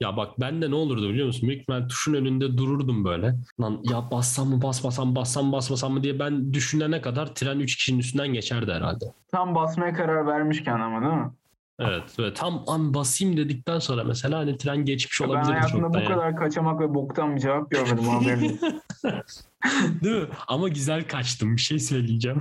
Ya 0.00 0.16
bak 0.16 0.30
ben 0.40 0.62
de 0.62 0.70
ne 0.70 0.74
olurdu 0.74 1.08
biliyor 1.08 1.26
musun? 1.26 1.48
Büyük 1.48 1.62
ihtimal 1.62 1.88
tuşun 1.88 2.14
önünde 2.14 2.58
dururdum 2.58 3.04
böyle. 3.04 3.34
Lan 3.60 3.80
ya 3.90 4.10
bassam 4.10 4.48
mı 4.48 4.62
basmasam 4.62 5.14
bassam 5.14 5.52
basmasam 5.52 5.92
mı 5.92 6.02
diye 6.02 6.18
ben 6.18 6.52
düşünene 6.54 7.00
kadar 7.00 7.34
tren 7.34 7.58
3 7.58 7.76
kişinin 7.76 7.98
üstünden 7.98 8.28
geçerdi 8.28 8.72
herhalde. 8.72 9.04
Tam 9.32 9.54
basmaya 9.54 9.94
karar 9.94 10.26
vermişken 10.26 10.80
ama 10.80 11.00
değil 11.02 11.22
mi? 11.22 11.30
Evet 11.78 12.18
ve 12.18 12.34
tam 12.34 12.64
an 12.66 12.94
basayım 12.94 13.36
dedikten 13.36 13.78
sonra 13.78 14.04
mesela 14.04 14.38
hani 14.38 14.56
tren 14.56 14.84
geçmiş 14.84 15.20
Ben 15.20 15.26
olabilir 15.26 15.52
hayatımda 15.52 15.68
çoktan 15.82 15.92
bu 15.92 16.04
yani. 16.04 16.08
kadar 16.14 16.36
kaçamak 16.36 16.80
ve 16.80 16.94
boktan 16.94 17.36
bir 17.36 17.40
cevap 17.40 17.70
görmedim 17.70 18.04
haberin. 18.04 18.60
Değil 20.04 20.22
mi? 20.22 20.28
Ama 20.48 20.68
güzel 20.68 21.08
kaçtım 21.08 21.56
bir 21.56 21.60
şey 21.60 21.78
söyleyeceğim. 21.78 22.40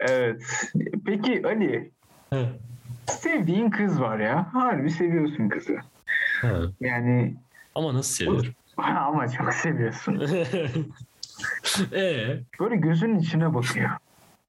evet. 0.00 0.42
Peki 1.06 1.42
Ali 1.46 1.90
He, 2.30 2.48
sevdiğin 3.06 3.70
kız 3.70 4.00
var 4.00 4.18
ya. 4.18 4.54
Harbi 4.54 4.90
seviyorsun 4.90 5.48
kızı. 5.48 5.76
he. 6.40 6.48
Yani 6.80 7.34
Ama 7.74 7.94
nasıl 7.94 8.14
seviyorum? 8.14 8.54
ama 8.76 9.28
çok 9.28 9.54
seviyorsun. 9.54 10.22
Ee, 11.92 12.40
Böyle 12.60 12.76
gözünün 12.76 13.18
içine 13.18 13.54
bakıyor. 13.54 13.90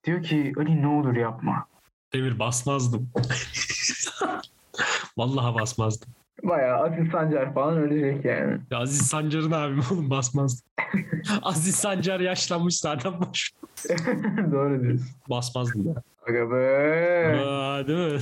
Diyor 0.03 0.23
ki 0.23 0.53
Ali 0.57 0.81
ne 0.81 0.87
olur 0.87 1.15
yapma. 1.15 1.65
Demir 2.13 2.39
basmazdım. 2.39 3.09
Vallahi 5.17 5.55
basmazdım. 5.55 6.09
Bayağı 6.43 6.83
Aziz 6.83 7.11
Sancar 7.11 7.53
falan 7.53 7.77
ölecek 7.77 8.25
yani. 8.25 8.59
Ya 8.71 8.77
Aziz 8.77 9.07
Sancar'ın 9.07 9.51
abim 9.51 9.81
oğlum 9.91 10.09
basmazdım. 10.09 10.67
Aziz 11.41 11.75
Sancar 11.75 12.19
yaşlanmış 12.19 12.79
zaten 12.79 13.13
boş. 13.19 13.51
Doğru 14.51 14.81
diyorsun. 14.81 15.07
Basmazdım 15.29 15.87
ya. 15.87 15.95
Aga 16.27 16.51
be. 16.51 17.39
Aa, 17.45 17.87
değil 17.87 18.13
mi? 18.13 18.19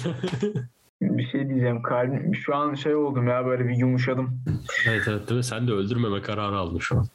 Bir 1.18 1.28
şey 1.28 1.50
diyeceğim. 1.50 1.82
Kalbim 1.82 2.36
şu 2.36 2.56
an 2.56 2.74
şey 2.74 2.96
oldum 2.96 3.28
ya 3.28 3.46
böyle 3.46 3.68
bir 3.68 3.76
yumuşadım. 3.76 4.40
evet 4.88 5.02
evet 5.08 5.30
değil 5.30 5.38
mi? 5.38 5.44
Sen 5.44 5.68
de 5.68 5.72
öldürmeme 5.72 6.22
kararı 6.22 6.58
aldın 6.58 6.80
şu 6.80 6.98
an. 6.98 7.06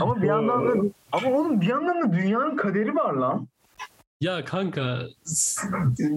Ama 0.00 0.22
bir 0.22 0.26
yandan 0.26 0.68
da 0.68 0.72
ama 1.12 1.30
oğlum 1.30 1.60
bir 1.60 1.66
yandan 1.66 2.02
da 2.02 2.12
dünyanın 2.16 2.56
kaderi 2.56 2.94
var 2.96 3.12
lan. 3.14 3.48
Ya 4.20 4.44
kanka 4.44 5.06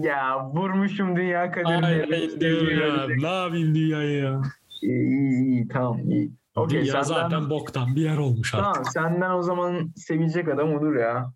Ya 0.02 0.46
vurmuşum 0.48 1.16
dünya 1.16 1.50
kaderini. 1.52 1.86
ay, 1.86 1.94
Evet, 1.96 2.12
ay, 2.12 2.40
dünya, 2.40 3.06
ne 3.06 3.26
yapayım 3.36 3.74
dünyayı 3.74 4.22
ya? 4.22 4.42
İyi, 4.82 4.90
iyi, 5.08 5.44
iyi, 5.44 5.68
tamam 5.68 6.10
iyi. 6.10 6.32
Okey, 6.56 6.80
Dünya 6.80 6.92
senden, 6.92 7.02
zaten 7.02 7.50
boktan 7.50 7.96
bir 7.96 8.02
yer 8.02 8.16
olmuş 8.16 8.54
artık. 8.54 8.72
Tamam 8.72 8.84
senden 8.84 9.30
o 9.30 9.42
zaman 9.42 9.92
sevilecek 9.96 10.48
adam 10.48 10.74
olur 10.74 10.96
ya. 10.96 11.32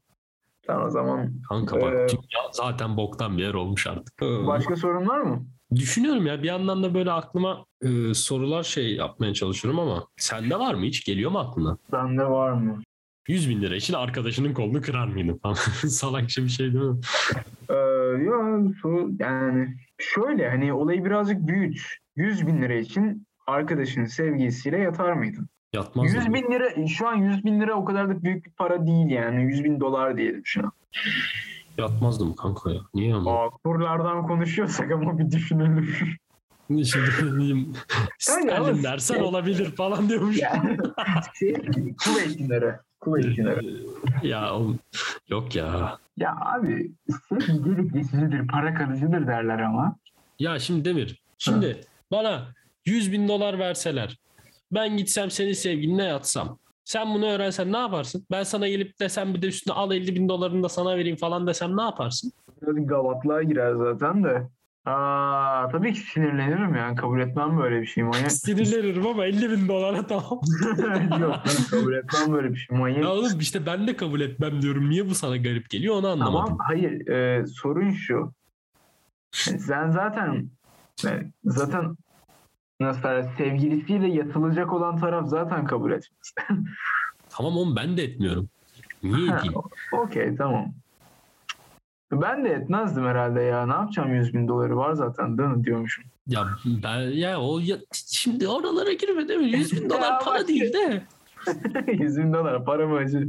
Tamam 0.67 0.87
o 0.87 0.91
zaman. 0.91 1.33
Kanka 1.49 1.77
bak 1.81 1.93
Ee, 1.93 2.09
dünya 2.09 2.43
zaten 2.53 2.97
boktan 2.97 3.39
bir 3.39 3.43
yer 3.43 3.55
olmuş 3.55 3.87
artık. 3.87 4.21
Başka 4.23 4.77
sorun 4.77 5.07
var 5.09 5.21
mı? 5.21 5.47
Düşünüyorum 5.75 6.27
ya 6.27 6.43
bir 6.43 6.49
yandan 6.49 6.83
da 6.83 6.95
böyle 6.95 7.13
aklıma 7.13 7.65
e, 7.83 8.15
sorular 8.15 8.63
şey 8.63 8.95
yapmaya 8.97 9.35
çalışıyorum 9.35 9.81
ama 9.81 10.07
sende 10.17 10.59
var 10.59 10.75
mı 10.75 10.85
hiç? 10.85 11.05
Geliyor 11.05 11.31
mu 11.31 11.39
aklına? 11.39 11.79
Bende 11.93 12.25
var 12.31 12.53
mı? 12.53 12.83
100 13.29 13.49
bin 13.51 13.63
lira 13.63 13.77
için 13.77 13.95
arkadaşının 13.95 14.55
kolunu 14.55 14.81
kırar 14.81 15.07
mıydın 15.07 15.39
falan? 15.39 15.55
Salakça 15.89 16.45
bir 16.45 16.49
şey 16.49 16.73
değil 16.73 16.85
mi? 16.85 16.99
Ee, 17.69 17.75
ya 18.25 18.37
so- 18.83 19.23
yani 19.23 19.77
şöyle 19.99 20.51
hani 20.51 20.73
olayı 20.73 21.05
birazcık 21.05 21.47
büyüt. 21.47 21.81
100 22.17 22.47
bin 22.47 22.63
lira 22.63 22.75
için 22.75 23.27
arkadaşının 23.47 24.07
sevgilisiyle 24.07 24.79
yatar 24.79 25.13
mıydın? 25.13 25.49
Yatmaz 25.73 26.15
100 26.15 26.29
mı? 26.29 26.35
bin 26.35 26.53
lira 26.53 26.87
şu 26.87 27.09
an 27.09 27.15
100 27.15 27.45
bin 27.45 27.61
lira 27.61 27.75
o 27.75 27.85
kadar 27.85 28.09
da 28.09 28.23
büyük 28.23 28.47
bir 28.47 28.51
para 28.51 28.87
değil 28.87 29.11
yani 29.11 29.43
100 29.45 29.65
bin 29.65 29.81
dolar 29.81 30.17
diyelim 30.17 30.43
şu 30.45 30.61
an. 30.61 30.73
Yatmazdım 31.79 32.37
kanka 32.37 32.71
ya. 32.71 32.81
Niye 32.95 33.15
ama? 33.15 33.45
Aa, 33.45 33.51
kurlardan 33.51 34.27
konuşuyorsak 34.27 34.93
ama 34.93 35.19
bir 35.19 35.31
düşünülür. 35.31 36.17
Şimdi 36.69 36.87
Stalin 38.19 38.83
dersen 38.83 39.21
olabilir 39.21 39.71
falan 39.77 40.09
diyormuş. 40.09 40.39
Yani, 40.39 40.79
şey, 41.39 41.55
Kuveyt 42.05 42.51
dinarı. 43.05 43.23
Kuveyt 43.23 43.37
dinarı. 43.37 43.65
ya 44.23 44.53
yok 45.29 45.57
ya. 45.57 45.99
Ya 46.17 46.37
abi 46.41 46.91
sevgilik 47.29 47.93
geçicidir, 47.93 48.49
para 48.49 48.75
kalıcıdır 48.75 49.27
derler 49.27 49.59
ama. 49.59 49.97
Ya 50.39 50.59
şimdi 50.59 50.85
Demir, 50.85 51.23
şimdi 51.39 51.81
bana 52.11 52.49
100 52.87 53.13
bin 53.13 53.29
dolar 53.29 53.59
verseler, 53.59 54.19
ben 54.73 54.97
gitsem 54.97 55.31
senin 55.31 55.53
sevgiline 55.53 56.05
yatsam, 56.05 56.59
sen 56.85 57.15
bunu 57.15 57.27
öğrensen 57.27 57.73
ne 57.73 57.77
yaparsın? 57.79 58.27
Ben 58.31 58.43
sana 58.43 58.69
gelip 58.69 59.01
desem 59.01 59.35
bir 59.35 59.43
de 59.43 59.47
üstüne 59.47 59.75
al 59.75 59.93
50 59.93 60.15
bin 60.15 60.29
dolarını 60.29 60.63
da 60.63 60.69
sana 60.69 60.97
vereyim 60.97 61.17
falan 61.17 61.47
desem 61.47 61.77
ne 61.77 61.83
yaparsın? 61.83 62.33
Biraz 62.63 62.87
gavatlığa 62.87 63.43
girer 63.43 63.75
zaten 63.75 64.25
de. 64.25 64.49
Aa, 64.87 65.69
tabii 65.69 65.93
ki 65.93 66.01
sinirlenirim 66.01 66.75
yani 66.75 66.97
kabul 66.97 67.21
etmem 67.21 67.59
böyle 67.59 67.81
bir 67.81 67.87
şey 67.87 68.05
manyak. 68.05 68.33
Sinirlenirim 68.33 69.07
ama 69.07 69.25
50 69.25 69.51
bin 69.51 69.69
dolara 69.69 70.07
tamam. 70.07 70.41
Yok 71.21 71.37
ben 71.47 71.65
kabul 71.71 71.95
etmem 71.95 72.33
böyle 72.33 72.51
bir 72.51 72.57
şey 72.57 72.79
manyak. 72.79 73.03
Ya 73.03 73.11
oğlum 73.11 73.39
işte 73.41 73.67
ben 73.67 73.87
de 73.87 73.97
kabul 73.97 74.21
etmem 74.21 74.63
diyorum. 74.63 74.91
Niye 74.91 75.11
bu 75.11 75.15
sana 75.15 75.37
garip 75.37 75.71
geliyor 75.71 75.95
onu 75.95 76.09
anlamadım. 76.09 76.45
Tamam 76.45 76.59
hayır 76.61 77.09
e, 77.09 77.47
sorun 77.47 77.91
şu. 77.91 78.35
Sen 79.33 79.91
zaten 79.91 80.51
yani 81.05 81.33
zaten 81.45 81.97
nasıl 82.81 83.03
derler, 83.03 83.35
sevgilisiyle 83.39 84.09
yatılacak 84.09 84.73
olan 84.73 84.97
taraf 84.97 85.29
zaten 85.29 85.65
kabul 85.65 85.91
etmez. 85.93 86.35
Tamam 87.29 87.57
oğlum 87.57 87.77
ben 87.77 87.97
de 87.97 88.03
etmiyorum. 88.03 88.49
Niye 89.03 89.35
edeyim? 89.35 89.55
Okey 89.93 90.37
tamam. 90.37 90.75
Ben 92.13 92.45
de 92.45 92.49
etmezdim 92.49 93.05
herhalde 93.05 93.41
ya. 93.41 93.67
Ne 93.67 93.73
yapacağım 93.73 94.15
100 94.15 94.35
bin 94.35 94.49
doları 94.49 94.77
var 94.77 94.93
zaten 94.95 95.39
değil 95.39 95.49
mi 95.49 95.65
diyormuşum. 95.65 96.05
ya 96.27 96.47
ben 96.83 97.01
ya 97.01 97.41
o 97.41 97.59
ya, 97.59 97.77
şimdi 97.95 98.49
oralara 98.49 98.93
girme 98.93 99.29
değil 99.29 99.41
mi? 99.41 99.51
100 99.59 99.73
bin 99.83 99.91
dolar 99.91 100.21
para 100.25 100.39
bak- 100.41 100.49
değil 100.49 100.73
de. 100.73 101.03
100 101.93 102.17
bin 102.19 102.33
dolar 102.33 102.65
para 102.65 102.87
mı 102.89 102.97
acı? 102.97 103.29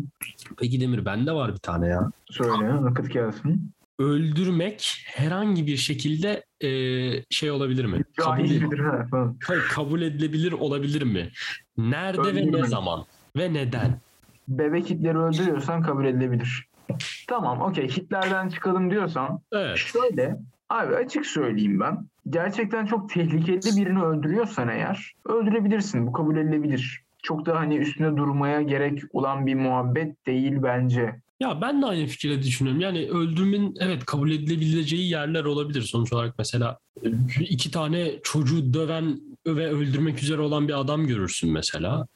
Peki 0.57 0.81
Demir 0.81 1.05
bende 1.05 1.31
var 1.31 1.51
bir 1.53 1.57
tane 1.59 1.87
ya. 1.87 2.11
Söyle 2.31 2.81
nakit 2.81 3.13
gelsin. 3.13 3.71
Öldürmek 3.99 4.97
herhangi 5.05 5.67
bir 5.67 5.77
şekilde 5.77 6.43
e, 6.61 6.69
şey 7.29 7.51
olabilir 7.51 7.85
mi? 7.85 8.01
Kabul, 8.17 8.37
Cahil 8.37 8.61
midir 8.63 8.79
ha 8.79 9.07
falan. 9.11 9.37
kabul 9.69 10.01
edilebilir 10.01 10.51
olabilir 10.51 11.01
mi? 11.01 11.29
Nerede 11.77 12.35
ve 12.35 12.41
ne 12.45 12.49
Öldürmek. 12.49 12.67
zaman? 12.67 13.05
Ve 13.37 13.53
neden? 13.53 13.99
Bebek 14.47 14.89
Hitler'i 14.89 15.17
öldürüyorsan 15.17 15.81
kabul 15.83 16.05
edilebilir. 16.05 16.67
Tamam 17.27 17.61
okey 17.61 17.87
Hitler'den 17.87 18.49
çıkalım 18.49 18.91
diyorsan 18.91 19.39
Evet. 19.51 19.77
şöyle 19.77 20.37
abi 20.69 20.95
açık 20.95 21.25
söyleyeyim 21.25 21.79
ben. 21.79 22.05
Gerçekten 22.29 22.85
çok 22.85 23.09
tehlikeli 23.09 23.77
birini 23.77 24.03
öldürüyorsan 24.03 24.67
eğer 24.69 25.13
öldürebilirsin. 25.25 26.07
Bu 26.07 26.11
kabul 26.11 26.37
edilebilir. 26.37 27.01
Çok 27.23 27.45
da 27.45 27.59
hani 27.59 27.77
üstüne 27.77 28.17
durmaya 28.17 28.61
gerek 28.61 29.03
olan 29.13 29.45
bir 29.45 29.55
muhabbet 29.55 30.27
değil 30.27 30.53
bence. 30.63 31.15
Ya 31.39 31.61
ben 31.61 31.81
de 31.81 31.85
aynı 31.85 32.05
fikirde 32.05 32.43
düşünüyorum. 32.43 32.81
Yani 32.81 33.09
öldürmenin 33.09 33.75
evet 33.79 34.05
kabul 34.05 34.31
edilebileceği 34.31 35.09
yerler 35.09 35.45
olabilir. 35.45 35.81
Sonuç 35.81 36.13
olarak 36.13 36.35
mesela 36.37 36.77
e, 37.03 37.09
iki 37.39 37.71
tane 37.71 38.11
çocuğu 38.23 38.73
döven 38.73 39.21
ve 39.47 39.67
öldürmek 39.67 40.23
üzere 40.23 40.41
olan 40.41 40.67
bir 40.67 40.79
adam 40.79 41.07
görürsün 41.07 41.51
mesela. 41.51 42.07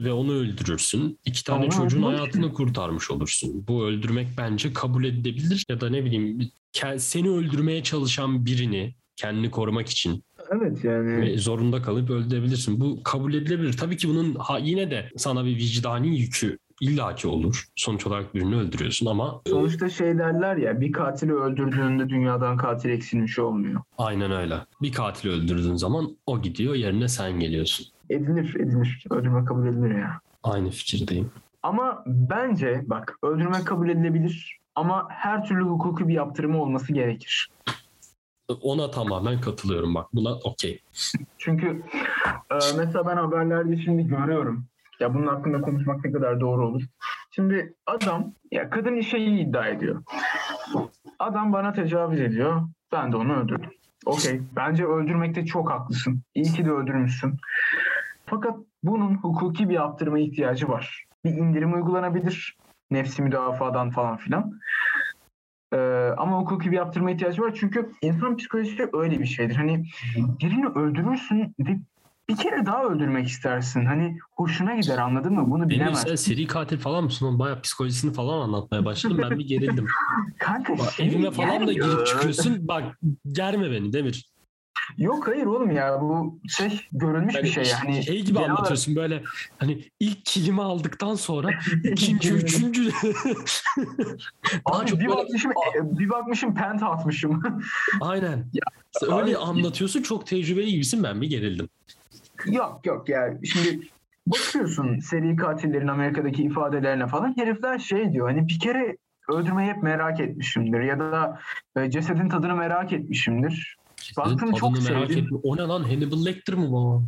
Ve 0.00 0.12
onu 0.12 0.32
öldürürsün. 0.32 1.18
İki 1.24 1.44
tane 1.44 1.62
Ama 1.62 1.70
çocuğun 1.70 1.98
öldürmek- 2.02 2.16
hayatını 2.18 2.52
kurtarmış 2.52 3.10
olursun. 3.10 3.64
Bu 3.68 3.84
öldürmek 3.84 4.28
bence 4.38 4.72
kabul 4.72 5.04
edilebilir. 5.04 5.64
Ya 5.68 5.80
da 5.80 5.90
ne 5.90 6.04
bileyim 6.04 6.50
seni 6.96 7.30
öldürmeye 7.30 7.82
çalışan 7.82 8.46
birini 8.46 8.94
kendini 9.16 9.50
korumak 9.50 9.88
için 9.88 10.24
Evet 10.52 10.84
yani. 10.84 11.20
ve 11.20 11.38
zorunda 11.38 11.82
kalıp 11.82 12.10
öldürebilirsin. 12.10 12.80
Bu 12.80 13.02
kabul 13.02 13.34
edilebilir. 13.34 13.76
Tabii 13.76 13.96
ki 13.96 14.08
bunun 14.08 14.34
ha, 14.34 14.58
yine 14.58 14.90
de 14.90 15.10
sana 15.16 15.44
bir 15.44 15.56
vicdani 15.56 16.18
yükü 16.18 16.58
illaki 16.80 17.28
olur. 17.28 17.66
Sonuç 17.76 18.06
olarak 18.06 18.34
birini 18.34 18.56
öldürüyorsun 18.56 19.06
ama 19.06 19.40
Sonuçta 19.46 19.88
şey 19.88 20.18
derler 20.18 20.56
ya 20.56 20.80
bir 20.80 20.92
katili 20.92 21.32
öldürdüğünde 21.32 22.08
dünyadan 22.08 22.56
katil 22.56 22.90
eksilmiş 22.90 23.38
olmuyor. 23.38 23.80
aynen 23.98 24.30
öyle. 24.32 24.54
Bir 24.82 24.92
katili 24.92 25.32
öldürdüğün 25.32 25.74
zaman 25.76 26.16
o 26.26 26.42
gidiyor 26.42 26.74
yerine 26.74 27.08
sen 27.08 27.40
geliyorsun. 27.40 27.86
Edilir 28.12 28.54
edilir. 28.54 29.04
Öldürme 29.10 29.44
kabul 29.44 29.66
edilir 29.66 29.98
ya. 29.98 30.20
Aynı 30.42 30.70
fikirdeyim. 30.70 31.30
Ama 31.62 32.04
bence 32.06 32.82
bak 32.86 33.18
öldürme 33.22 33.64
kabul 33.64 33.88
edilebilir 33.88 34.58
ama 34.74 35.06
her 35.10 35.44
türlü 35.44 35.62
hukuki 35.62 36.08
bir 36.08 36.14
yaptırımı 36.14 36.62
olması 36.62 36.92
gerekir. 36.92 37.50
Ona 38.62 38.90
tamamen 38.90 39.40
katılıyorum 39.40 39.94
bak. 39.94 40.06
Buna 40.12 40.34
okey. 40.34 40.80
Çünkü 41.38 41.82
e, 42.50 42.54
mesela 42.76 43.06
ben 43.06 43.16
haberlerde 43.16 43.76
şimdi 43.76 44.06
görüyorum. 44.06 44.64
Ya 45.00 45.14
bunun 45.14 45.26
hakkında 45.26 45.60
konuşmak 45.60 46.04
ne 46.04 46.12
kadar 46.12 46.40
doğru 46.40 46.68
olur. 46.68 46.82
Şimdi 47.30 47.74
adam 47.86 48.32
ya 48.50 48.70
kadın 48.70 49.00
şeyi 49.00 49.48
iddia 49.48 49.68
ediyor. 49.68 50.02
Adam 51.18 51.52
bana 51.52 51.72
tecavüz 51.72 52.20
ediyor. 52.20 52.62
Ben 52.92 53.12
de 53.12 53.16
onu 53.16 53.36
öldürdüm. 53.36 53.70
Okey. 54.06 54.40
Bence 54.56 54.84
öldürmekte 54.84 55.46
çok 55.46 55.70
haklısın. 55.70 56.22
İyi 56.34 56.52
ki 56.52 56.64
de 56.64 56.70
öldürmüşsün. 56.70 57.38
Fakat 58.32 58.56
bunun 58.82 59.14
hukuki 59.14 59.68
bir 59.68 59.74
yaptırıma 59.74 60.18
ihtiyacı 60.18 60.68
var. 60.68 61.04
Bir 61.24 61.30
indirim 61.30 61.74
uygulanabilir. 61.74 62.56
Nefsi 62.90 63.22
müdafadan 63.22 63.90
falan 63.90 64.16
filan. 64.16 64.60
Ee, 65.74 66.10
ama 66.18 66.38
hukuki 66.40 66.70
bir 66.70 66.76
yaptırma 66.76 67.10
ihtiyacı 67.10 67.42
var. 67.42 67.54
Çünkü 67.60 67.92
insan 68.02 68.36
psikolojisi 68.36 68.88
öyle 68.92 69.20
bir 69.20 69.26
şeydir. 69.26 69.54
Hani 69.54 69.84
birini 70.16 70.66
öldürürsün 70.66 71.54
ve 71.58 71.78
bir 72.28 72.36
kere 72.36 72.66
daha 72.66 72.84
öldürmek 72.84 73.28
istersin. 73.28 73.84
Hani 73.84 74.18
hoşuna 74.36 74.74
gider 74.74 74.98
anladın 74.98 75.34
mı? 75.34 75.50
Bunu 75.50 75.68
bilemezsin. 75.68 76.08
sen 76.08 76.16
seri 76.16 76.46
katil 76.46 76.78
falan 76.78 77.04
mısın? 77.04 77.26
Oğlum 77.26 77.38
Bayağı 77.38 77.60
psikolojisini 77.60 78.12
falan 78.12 78.40
anlatmaya 78.40 78.84
başladım. 78.84 79.18
Ben 79.22 79.38
bir 79.38 79.46
gerildim. 79.46 79.86
Kanka 80.38 80.78
Bak, 80.78 80.92
şey 80.92 81.06
evime 81.06 81.30
falan 81.30 81.66
da 81.66 81.72
girip 81.72 82.06
çıkıyorsun. 82.06 82.68
Bak 82.68 82.98
germe 83.32 83.70
beni 83.70 83.92
Demir. 83.92 84.31
Yok 84.98 85.28
hayır 85.28 85.46
oğlum 85.46 85.70
ya 85.70 86.00
bu 86.00 86.38
şey 86.48 86.80
görülmüş 86.92 87.34
Yani 87.34 87.44
bir 87.44 87.48
şey 87.48 87.64
yani. 87.64 88.02
şey 88.04 88.14
gibi 88.20 88.26
genel 88.26 88.40
olarak- 88.40 88.58
anlatıyorsun 88.58 88.96
böyle 88.96 89.22
hani 89.58 89.84
ilk 90.00 90.24
kilimi 90.24 90.62
aldıktan 90.62 91.14
sonra 91.14 91.50
ikinci, 91.84 92.32
üçüncü 92.32 92.90
Abi 94.64 94.86
çok 94.86 95.00
bir 95.00 95.06
böyle 95.06 95.18
bakmışım 95.18 95.50
e, 95.50 95.98
bir 95.98 96.08
bakmışım 96.08 96.54
pent 96.54 96.82
atmışım. 96.82 97.42
aynen. 98.00 98.44
Abi- 99.08 99.22
öyle 99.22 99.36
anlatıyorsun 99.36 100.02
çok 100.02 100.26
tecrübeli 100.26 100.70
gibisin 100.70 101.02
ben 101.02 101.20
bir 101.22 101.30
gerildim. 101.30 101.68
yok 102.46 102.80
yok 102.86 103.08
ya 103.08 103.38
şimdi 103.44 103.88
bakıyorsun 104.26 104.98
seri 104.98 105.36
katillerin 105.36 105.88
Amerika'daki 105.88 106.42
ifadelerine 106.42 107.06
falan 107.06 107.36
herifler 107.36 107.78
şey 107.78 108.12
diyor 108.12 108.28
hani 108.30 108.48
bir 108.48 108.58
kere 108.58 108.96
öldürmeyi 109.28 109.70
hep 109.70 109.82
merak 109.82 110.20
etmişimdir 110.20 110.80
ya 110.80 110.98
da 110.98 111.40
e, 111.76 111.90
cesedin 111.90 112.28
tadını 112.28 112.54
merak 112.56 112.92
etmişimdir. 112.92 113.76
Baktım 114.16 114.52
çok 114.52 114.72
merak 114.72 115.06
sevdim. 115.06 115.24
etme. 115.24 115.38
O 115.42 115.56
ne 115.56 115.60
lan 115.60 115.82
Hannibal 115.82 116.24
Lecter 116.24 116.54
mı 116.56 116.72
baba? 116.72 117.02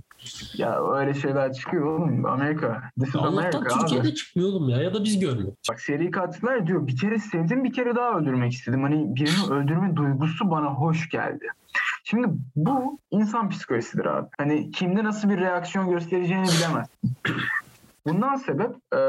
Ya 0.57 0.95
öyle 0.95 1.15
şeyler 1.15 1.53
çıkıyor 1.53 1.87
oğlum 1.87 2.27
Amerika. 2.27 2.83
This 2.99 3.09
is 3.09 3.17
Allah'tan 3.17 3.33
America 3.33 3.59
abi. 3.59 3.69
Türkiye'de 3.81 4.15
çıkmıyor 4.15 4.49
oğlum 4.49 4.69
ya 4.69 4.83
ya 4.83 4.95
da 4.95 5.05
biz 5.05 5.19
görmüyoruz. 5.19 5.55
Bak 5.71 5.81
seri 5.81 6.11
katiller 6.11 6.67
diyor 6.67 6.87
bir 6.87 6.97
kere 6.97 7.19
sevdim 7.19 7.65
bir 7.65 7.73
kere 7.73 7.97
daha 7.97 8.19
öldürmek 8.19 8.53
istedim. 8.53 8.83
Hani 8.83 9.17
birini 9.17 9.51
öldürme 9.55 9.97
duygusu 9.97 10.51
bana 10.51 10.67
hoş 10.67 11.09
geldi. 11.09 11.47
Şimdi 12.05 12.29
bu 12.57 12.99
insan 13.11 13.49
psikolojisidir 13.49 14.05
abi. 14.05 14.29
Hani 14.39 14.71
kimde 14.71 15.05
nasıl 15.05 15.31
bir 15.31 15.39
reaksiyon 15.39 15.91
göstereceğini 15.91 16.47
bilemez. 16.47 16.89
Bundan 18.07 18.35
sebep 18.35 18.77
e, 18.97 19.01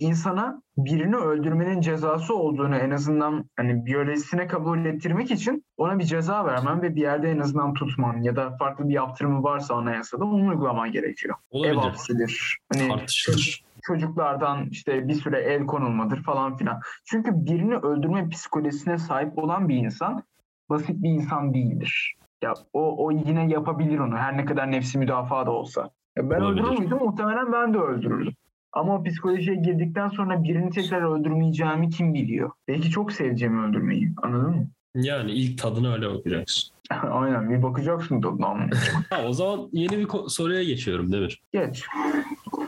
insana 0.00 0.62
birini 0.76 1.16
öldürmenin 1.16 1.80
cezası 1.80 2.34
olduğunu 2.34 2.76
en 2.76 2.90
azından 2.90 3.44
hani 3.56 3.86
biyolojisine 3.86 4.46
kabul 4.46 4.84
ettirmek 4.84 5.30
için 5.30 5.64
ona 5.76 5.98
bir 5.98 6.04
ceza 6.04 6.44
vermen 6.44 6.82
ve 6.82 6.94
bir 6.94 7.00
yerde 7.00 7.30
en 7.30 7.38
azından 7.38 7.74
tutman 7.74 8.22
ya 8.22 8.36
da 8.36 8.56
farklı 8.56 8.88
bir 8.88 8.94
yaptırımı 8.94 9.42
varsa 9.42 9.74
anayasada 9.74 10.24
onu 10.24 10.48
uygulaman 10.48 10.92
gerekiyor. 10.92 11.36
Ev 11.52 11.58
Olabilir. 11.58 11.74
hapsidir. 11.74 12.58
Hani 12.72 12.88
Tartışılır. 12.88 13.64
çocuklardan 13.82 14.66
işte 14.70 15.08
bir 15.08 15.14
süre 15.14 15.40
el 15.40 15.66
konulmadır 15.66 16.22
falan 16.22 16.56
filan. 16.56 16.80
Çünkü 17.04 17.30
birini 17.34 17.76
öldürme 17.76 18.28
psikolojisine 18.28 18.98
sahip 18.98 19.38
olan 19.38 19.68
bir 19.68 19.76
insan 19.76 20.22
basit 20.70 21.02
bir 21.02 21.10
insan 21.10 21.54
değildir. 21.54 22.14
Ya 22.42 22.54
o, 22.72 23.06
o 23.06 23.10
yine 23.10 23.48
yapabilir 23.48 23.98
onu 23.98 24.16
her 24.16 24.36
ne 24.36 24.44
kadar 24.44 24.70
nefsi 24.70 24.98
müdafaa 24.98 25.46
da 25.46 25.50
olsa. 25.50 25.90
Ya 26.16 26.30
ben 26.30 26.40
Olabilir. 26.40 26.64
öldürür 26.64 26.78
müydüm? 26.78 26.98
Muhtemelen 26.98 27.52
ben 27.52 27.74
de 27.74 27.78
öldürürdüm. 27.78 28.34
Ama 28.72 29.02
psikolojiye 29.02 29.56
girdikten 29.56 30.08
sonra 30.08 30.44
birini 30.44 30.70
tekrar 30.70 31.18
öldürmeyeceğimi 31.18 31.90
kim 31.90 32.14
biliyor? 32.14 32.50
Belki 32.68 32.90
çok 32.90 33.12
seveceğimi 33.12 33.66
öldürmeyi. 33.66 34.12
Anladın 34.22 34.50
mı? 34.50 34.68
Yani 34.94 35.32
ilk 35.32 35.58
tadına 35.58 35.94
öyle 35.94 36.10
bakacaksın. 36.10 36.74
Aynen 36.90 37.50
bir 37.50 37.62
bakacaksın 37.62 38.20
tadına. 38.20 38.46
Ha, 39.10 39.24
o 39.26 39.32
zaman 39.32 39.68
yeni 39.72 39.98
bir 39.98 40.08
soruya 40.28 40.62
geçiyorum 40.62 41.12
Demir. 41.12 41.42
Geç. 41.52 41.84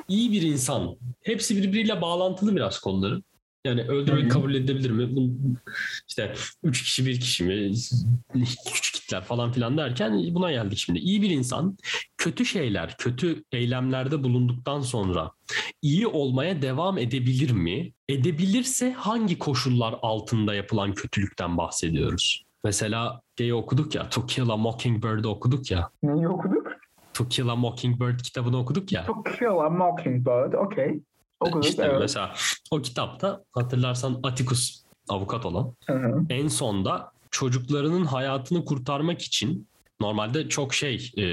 İyi 0.09 0.33
bir 0.33 0.43
insan. 0.43 0.97
Hepsi 1.23 1.57
birbiriyle 1.57 2.01
bağlantılı 2.01 2.57
biraz 2.57 2.79
konuları. 2.81 3.23
Yani 3.65 3.83
öldürmek 3.83 4.31
kabul 4.31 4.55
edilebilir 4.55 4.91
mi? 4.91 5.17
Bu, 5.17 5.31
işte 6.09 6.33
üç 6.63 6.83
kişi 6.83 7.07
bir 7.07 7.21
kişi 7.21 7.45
mi? 7.45 7.73
Küçük 8.75 8.97
etikler 9.07 9.25
falan 9.25 9.53
filan 9.53 9.79
derken 9.79 10.35
buna 10.35 10.51
geldik 10.51 10.79
şimdi. 10.79 10.99
İyi 10.99 11.23
bir 11.23 11.31
insan 11.31 11.77
kötü 12.27 12.45
şeyler, 12.45 12.97
kötü 12.99 13.45
eylemlerde 13.53 14.25
bulunduktan 14.25 14.81
sonra 14.81 15.31
iyi 15.83 16.07
olmaya 16.07 16.63
devam 16.63 16.99
edebilir 16.99 17.51
mi? 17.51 17.93
Edebilirse 18.09 18.93
hangi 18.93 19.39
koşullar 19.39 19.95
altında 20.03 20.55
yapılan 20.55 20.95
kötülükten 20.95 21.57
bahsediyoruz? 21.59 22.43
Mesela 22.65 23.21
şeyi 23.39 23.55
okuduk 23.55 23.95
ya, 23.95 24.09
To 24.09 24.27
Kill 24.27 24.49
a 24.49 24.57
Mockingbird'ı 24.57 25.29
okuduk 25.29 25.71
ya. 25.71 25.91
Neyi 26.03 26.29
okuduk? 26.29 26.67
To 27.15 27.29
Kill 27.29 27.49
a 27.49 27.57
Mockingbird 27.57 28.21
kitabını 28.21 28.59
okuduk 28.59 28.93
ya. 28.93 29.07
To 29.07 29.23
Kill 29.23 29.47
a 29.47 29.71
Mockingbird. 29.71 30.53
Okey. 30.53 31.01
Okuduk. 31.41 31.65
İşte 31.65 31.83
evet. 31.83 32.01
mesela 32.01 32.35
o 32.71 32.83
kitapta 32.83 33.45
hatırlarsan 33.53 34.21
Atticus 34.23 34.83
avukat 35.09 35.47
olan 35.47 35.75
Hı 35.87 35.93
hı. 35.93 36.25
en 36.31 36.49
sonda 36.49 37.13
çocuklarının 37.31 38.05
hayatını 38.05 38.65
kurtarmak 38.65 39.23
için 39.23 39.69
normalde 40.01 40.49
çok 40.49 40.75
şey 40.75 41.13
e, 41.19 41.25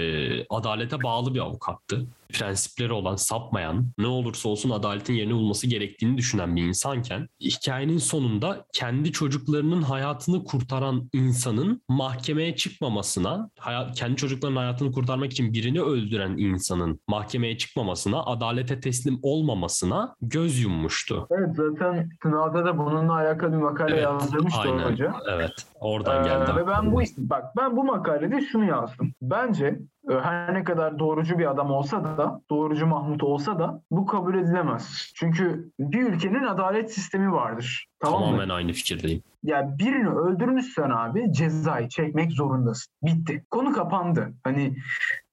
adalete 0.50 1.04
bağlı 1.04 1.34
bir 1.34 1.40
avukattı. 1.40 2.08
Prensipleri 2.34 2.94
olan, 2.94 3.16
sapmayan, 3.16 3.86
ne 3.98 4.08
olursa 4.08 4.50
olsun 4.50 4.70
adaletin 4.70 5.14
yerini 5.14 5.34
bulması 5.34 5.68
gerektiğini 5.68 6.18
düşünen 6.18 6.56
bir 6.56 6.64
insanken 6.64 7.28
hikayenin 7.42 7.98
sonunda 7.98 8.66
kendi 8.74 9.12
çocuklarının 9.12 9.82
hayatını 9.82 10.44
kurtaran 10.44 11.10
insanın 11.14 11.82
mahkemeye 11.90 12.56
çıkmamasına, 12.56 13.50
hayat, 13.60 13.96
kendi 13.96 14.16
çocuklarının 14.16 14.58
hayatını 14.58 14.92
kurtarmak 14.92 15.32
için 15.32 15.54
birini 15.54 15.82
öldüren 15.82 16.38
insanın 16.38 17.00
mahkemeye 17.08 17.58
çıkmamasına, 17.58 18.24
adalete 18.26 18.80
teslim 18.80 19.20
olmamasına 19.22 20.16
göz 20.22 20.60
yummuştu. 20.60 21.28
Evet 21.32 21.56
zaten 21.56 22.10
sınavda 22.24 22.66
da 22.66 22.78
bununla 22.78 23.14
alakalı 23.14 23.52
bir 23.52 23.58
makale 23.58 23.94
Evet, 23.94 24.04
yazdırmıştı 24.04 24.60
aynen. 24.60 24.92
hoca. 24.92 25.14
Evet, 25.32 25.52
oradan 25.80 26.24
Ee, 26.26 26.28
geldi. 26.28 26.56
ve 26.56 26.68
ben 26.68 26.92
bu 26.92 27.02
bak 27.18 27.44
ben 27.58 27.78
bu 27.78 27.84
makalede 27.84 28.42
şunu 28.42 28.66
yazdım. 28.66 29.14
Bence 29.22 29.80
her 30.10 30.54
ne 30.54 30.64
kadar 30.64 31.00
doğrucu 31.00 31.40
bir 31.40 31.52
adam 31.52 31.72
olsa 31.72 32.04
da, 32.04 32.42
doğrucu 32.50 32.88
Mahmut 32.88 33.24
olsa 33.24 33.60
da 33.60 33.82
bu 33.92 34.06
kabul 34.06 34.36
edilemez. 34.36 35.12
Çünkü 35.16 35.72
bir 35.80 36.02
ülkenin 36.02 36.44
adalet 36.44 36.94
sistemi 36.94 37.32
vardır. 37.32 37.88
Tamam 38.00 38.20
mı? 38.20 38.26
Tamamen 38.26 38.50
aynı 38.50 38.74
fikirdeyim. 38.74 39.24
Ya 39.44 39.76
birini 39.80 40.10
öldürmüşsen 40.10 40.90
abi 40.90 41.34
cezayı 41.34 41.90
çekmek 41.90 42.32
zorundasın. 42.32 42.94
Bitti. 43.04 43.46
Konu 43.52 43.74
kapandı. 43.74 44.34
Hani 44.44 44.76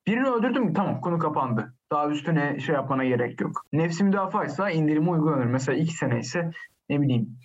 birini 0.07 0.29
öldürdün 0.29 0.65
mü 0.65 0.73
tamam 0.73 1.01
konu 1.01 1.19
kapandı. 1.19 1.75
Daha 1.93 2.09
üstüne 2.09 2.61
şey 2.61 2.75
yapmana 2.75 3.05
gerek 3.05 3.41
yok. 3.41 3.65
Nefsi 3.73 4.05
müdafaa 4.05 4.45
ise 4.45 4.73
indirimi 4.73 5.11
uygulanır. 5.11 5.45
Mesela 5.45 5.79
iki 5.79 5.93
sene 5.93 6.19
ise 6.19 6.51
ne 6.89 7.01
bileyim. 7.01 7.39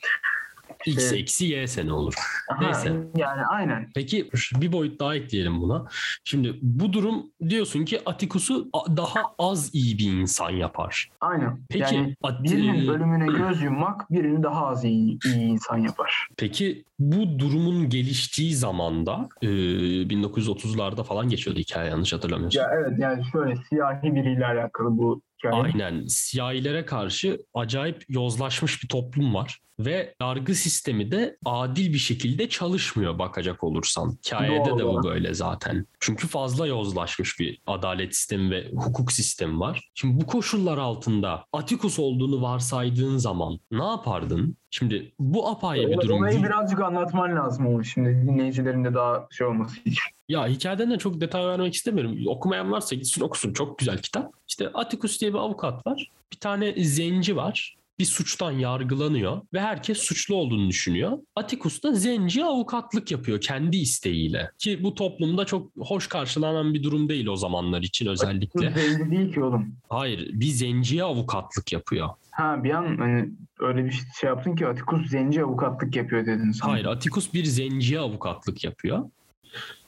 X 0.86 1.14
eksi 1.14 1.46
Y 1.46 1.68
sene 1.68 1.94
olur. 1.94 2.14
Aha, 2.52 2.62
Neyse. 2.64 2.94
Yani 3.16 3.42
aynen. 3.46 3.90
Peki 3.96 4.30
bir 4.62 4.72
boyut 4.72 5.00
daha 5.00 5.16
ekleyelim 5.16 5.62
buna. 5.62 5.86
Şimdi 6.24 6.60
bu 6.62 6.94
durum 6.94 7.26
diyorsun 7.50 7.86
ki 7.86 8.02
Atikus'u 8.06 8.70
daha 8.98 9.22
az 9.40 9.76
iyi 9.76 9.98
bir 9.98 10.12
insan 10.12 10.50
yapar. 10.50 11.10
Aynen. 11.22 11.60
Peki 11.70 11.96
yani 11.96 12.16
At- 12.24 12.44
birinin 12.44 12.88
ölümüne 12.88 13.26
göz 13.26 13.62
yummak 13.62 14.12
birini 14.12 14.44
daha 14.44 14.68
az 14.68 14.84
iyi, 14.86 15.18
iyi 15.26 15.46
insan 15.46 15.78
yapar. 15.78 16.28
Peki 16.38 16.84
bu 17.00 17.40
durumun 17.40 17.90
geliştiği 17.90 18.56
zamanda 18.56 19.30
e, 19.42 19.48
1930'larda 19.48 21.04
falan 21.04 21.30
geçiyordu 21.30 21.60
hikaye 21.60 21.90
yanlış 21.90 22.14
hatırlamıyorsam. 22.14 22.64
Ya 22.64 22.70
evet 22.80 23.00
yani 23.00 23.24
şöyle 23.32 23.56
siyahi 23.70 24.16
biriyle 24.16 24.46
alakalı 24.46 24.98
bu 24.98 25.22
hikaye. 25.48 25.64
Aynen. 25.64 26.08
Siyahilere 26.08 26.86
karşı 26.86 27.40
acayip 27.54 28.06
yozlaşmış 28.10 28.84
bir 28.84 28.88
toplum 28.88 29.34
var. 29.34 29.60
Ve 29.80 30.16
yargı 30.22 30.56
sistemi 30.56 31.12
de 31.12 31.38
adil 31.46 31.94
bir 31.94 31.98
şekilde 31.98 32.50
çalışmıyor 32.50 33.20
bakacak 33.20 33.64
olursan. 33.64 34.18
Hikayede 34.26 34.70
Doğru. 34.70 34.80
de 34.80 34.86
bu 34.86 35.04
böyle 35.04 35.34
zaten. 35.34 35.86
Çünkü 36.00 36.28
fazla 36.28 36.68
yozlaşmış 36.68 37.40
bir 37.40 37.62
adalet 37.68 38.16
sistemi 38.16 38.52
ve 38.52 38.72
hukuk 38.72 39.12
sistemi 39.12 39.60
var. 39.60 39.90
Şimdi 39.96 40.22
bu 40.22 40.26
koşullar 40.26 40.78
altında 40.78 41.46
Atikus 41.54 42.00
olduğunu 42.00 42.42
varsaydığın 42.42 43.18
zaman 43.18 43.60
ne 43.72 43.84
yapardın? 43.84 44.58
Şimdi 44.72 45.12
bu 45.20 45.48
apayrı 45.50 45.92
bir 45.92 45.98
durum. 45.98 46.18
Olayı 46.18 46.44
birazcık 46.44 46.82
anlatman 46.82 47.36
lazım 47.36 47.68
onu 47.68 47.86
şimdi 47.86 48.10
dinleyicilerin 48.10 48.84
de 48.84 48.94
daha 48.94 49.28
şey 49.32 49.48
olması 49.48 49.80
için. 49.80 49.96
Ya 50.30 50.48
hikayeden 50.48 50.92
de 50.92 50.98
çok 50.98 51.22
detay 51.22 51.48
vermek 51.48 51.74
istemiyorum. 51.74 52.18
Okumayan 52.28 52.72
varsa 52.72 52.96
gitsin 52.96 53.22
okusun. 53.22 53.54
Çok 53.54 53.80
güzel 53.80 53.98
kitap. 53.98 54.34
İşte 54.48 54.70
Atticus 54.74 55.22
diye 55.22 55.34
bir 55.34 55.38
avukat 55.38 55.88
var. 55.88 56.12
Bir 56.34 56.40
tane 56.40 56.84
zenci 56.84 57.36
var. 57.36 57.76
Bir 58.00 58.06
suçtan 58.06 58.52
yargılanıyor 58.52 59.42
ve 59.54 59.60
herkes 59.60 59.98
suçlu 59.98 60.36
olduğunu 60.36 60.70
düşünüyor. 60.70 61.18
Atticus 61.36 61.84
da 61.84 61.94
zenci 61.94 62.46
avukatlık 62.46 63.12
yapıyor 63.12 63.42
kendi 63.42 63.78
isteğiyle. 63.78 64.52
Ki 64.58 64.84
bu 64.84 64.96
toplumda 64.96 65.46
çok 65.46 65.72
hoş 65.80 66.08
karşılanan 66.08 66.74
bir 66.74 66.84
durum 66.84 67.10
değil 67.10 67.28
o 67.28 67.36
zamanlar 67.36 67.82
için 67.82 68.06
özellikle. 68.06 68.76
belli 68.76 69.12
değil 69.12 69.34
ki 69.34 69.44
oğlum. 69.44 69.76
Hayır, 69.90 70.30
bir 70.34 70.46
zenciye 70.46 71.04
avukatlık 71.04 71.74
yapıyor. 71.74 72.10
Ha 72.36 72.64
bir 72.64 72.72
an 72.72 72.98
hani 72.98 73.30
öyle 73.60 73.86
bir 73.86 74.02
şey 74.20 74.28
yaptın 74.28 74.56
ki 74.56 74.68
Atikus 74.68 75.10
zenci 75.10 75.44
avukatlık 75.44 75.96
yapıyor 75.96 76.26
dedin 76.26 76.52
sen. 76.52 76.70
Hayır, 76.70 76.86
Atticus 76.86 77.34
bir 77.34 77.46
zenciye 77.46 78.00
avukatlık 78.00 78.64
yapıyor. 78.64 79.10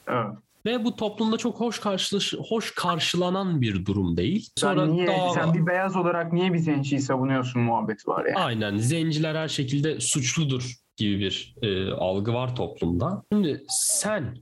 Evet. 0.07 0.27
Ve 0.65 0.85
bu 0.85 0.95
toplumda 0.95 1.37
çok 1.37 1.59
hoş 1.59 1.79
karşılaş 1.79 2.33
hoş 2.49 2.71
karşılanan 2.75 3.61
bir 3.61 3.85
durum 3.85 4.17
değil. 4.17 4.49
Sonra 4.57 4.85
sen, 4.85 4.93
niye, 4.93 5.07
dava- 5.07 5.33
sen 5.33 5.53
bir 5.53 5.67
beyaz 5.67 5.95
olarak 5.95 6.33
niye 6.33 6.53
bir 6.53 6.57
zenciyi 6.59 7.01
savunuyorsun 7.01 7.61
muhabbeti 7.61 8.07
var 8.07 8.25
yani. 8.25 8.37
Aynen 8.37 8.77
zenciler 8.77 9.35
her 9.35 9.47
şekilde 9.47 9.99
suçludur 9.99 10.75
gibi 10.97 11.19
bir 11.19 11.55
e, 11.61 11.91
algı 11.91 12.33
var 12.33 12.55
toplumda. 12.55 13.23
Şimdi 13.33 13.63
sen 13.69 14.37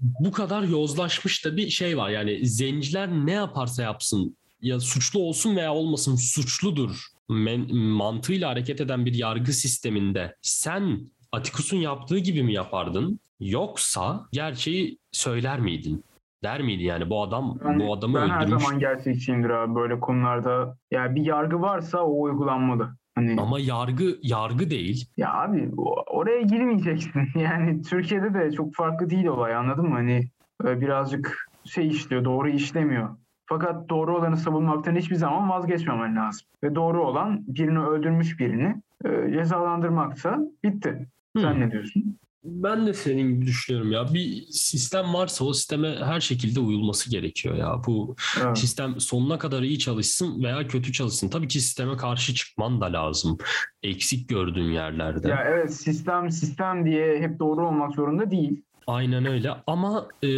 bu 0.00 0.32
kadar 0.32 0.62
yozlaşmış 0.62 1.44
da 1.44 1.56
bir 1.56 1.70
şey 1.70 1.98
var. 1.98 2.10
Yani 2.10 2.46
zenciler 2.46 3.08
ne 3.10 3.32
yaparsa 3.32 3.82
yapsın 3.82 4.36
ya 4.62 4.80
suçlu 4.80 5.20
olsun 5.20 5.56
veya 5.56 5.74
olmasın 5.74 6.16
suçludur 6.16 7.06
men- 7.28 7.76
mantığıyla 7.76 8.50
hareket 8.50 8.80
eden 8.80 9.06
bir 9.06 9.14
yargı 9.14 9.52
sisteminde 9.52 10.36
sen 10.42 11.00
Atikus'un 11.32 11.76
yaptığı 11.76 12.18
gibi 12.18 12.42
mi 12.42 12.52
yapardın? 12.52 13.20
Yoksa 13.40 14.28
gerçeği 14.32 14.98
söyler 15.12 15.60
miydin? 15.60 16.04
Der 16.42 16.62
miydi 16.62 16.82
yani 16.82 17.10
bu 17.10 17.22
adam 17.22 17.58
Ben, 17.64 17.80
bu 17.80 17.92
adamı 17.94 18.14
ben 18.14 18.28
her 18.28 18.42
öldürmüş 18.42 18.62
zaman 18.62 18.80
gerçekçiyimdir 18.80 19.50
abi 19.50 19.74
böyle 19.74 20.00
konularda. 20.00 20.76
Ya 20.90 21.14
bir 21.14 21.24
yargı 21.24 21.60
varsa 21.60 21.98
o 21.98 22.22
uygulanmalı. 22.22 22.96
Hani 23.14 23.40
ama 23.40 23.60
yargı 23.60 24.16
yargı 24.22 24.70
değil. 24.70 25.08
ya 25.16 25.32
abi 25.34 25.70
oraya 26.06 26.42
girmeyeceksin. 26.42 27.22
Yani 27.34 27.82
Türkiye'de 27.82 28.34
de 28.34 28.52
çok 28.52 28.74
farklı 28.74 29.10
değil 29.10 29.26
olay 29.26 29.54
anladın 29.54 29.84
mı? 29.88 29.94
Hani 29.94 30.28
e, 30.64 30.80
birazcık 30.80 31.48
şey 31.64 31.88
işliyor, 31.88 32.24
doğru 32.24 32.48
işlemiyor. 32.48 33.16
Fakat 33.58 33.88
doğru 33.88 34.16
olanı 34.16 34.36
savunmaktan 34.36 34.96
hiçbir 34.96 35.14
zaman 35.16 35.48
vazgeçmemen 35.50 36.16
lazım. 36.16 36.46
Ve 36.64 36.74
doğru 36.74 37.06
olan 37.06 37.44
birini 37.46 37.78
öldürmüş 37.78 38.38
birini 38.40 38.74
e, 39.04 39.32
cezalandırmaksa 39.32 40.38
bitti. 40.64 41.06
Sen 41.36 41.52
Hmm. 41.54 41.60
ne 41.60 41.70
diyorsun? 41.70 42.18
Ben 42.44 42.86
de 42.86 42.94
senin 42.94 43.34
gibi 43.34 43.46
düşünüyorum 43.46 43.92
ya. 43.92 44.14
Bir 44.14 44.42
sistem 44.50 45.14
varsa 45.14 45.44
o 45.44 45.52
sisteme 45.52 45.96
her 46.04 46.20
şekilde 46.20 46.60
uyulması 46.60 47.10
gerekiyor 47.10 47.54
ya. 47.56 47.74
Bu 47.86 48.16
Evet. 48.44 48.58
sistem 48.58 49.00
sonuna 49.00 49.38
kadar 49.38 49.62
iyi 49.62 49.78
çalışsın 49.78 50.42
veya 50.44 50.66
kötü 50.66 50.92
çalışsın. 50.92 51.28
Tabii 51.28 51.48
ki 51.48 51.60
sisteme 51.60 51.96
karşı 51.96 52.34
çıkman 52.34 52.80
da 52.80 52.92
lazım. 52.92 53.38
Eksik 53.82 54.28
gördüğün 54.28 54.72
yerlerde. 54.72 55.28
Ya 55.28 55.44
evet 55.46 55.74
sistem 55.74 56.30
sistem 56.30 56.84
diye 56.86 57.20
hep 57.20 57.38
doğru 57.38 57.66
olmak 57.68 57.94
zorunda 57.94 58.30
değil. 58.30 58.62
Aynen 58.86 59.26
öyle 59.26 59.50
ama 59.66 60.08
e, 60.22 60.28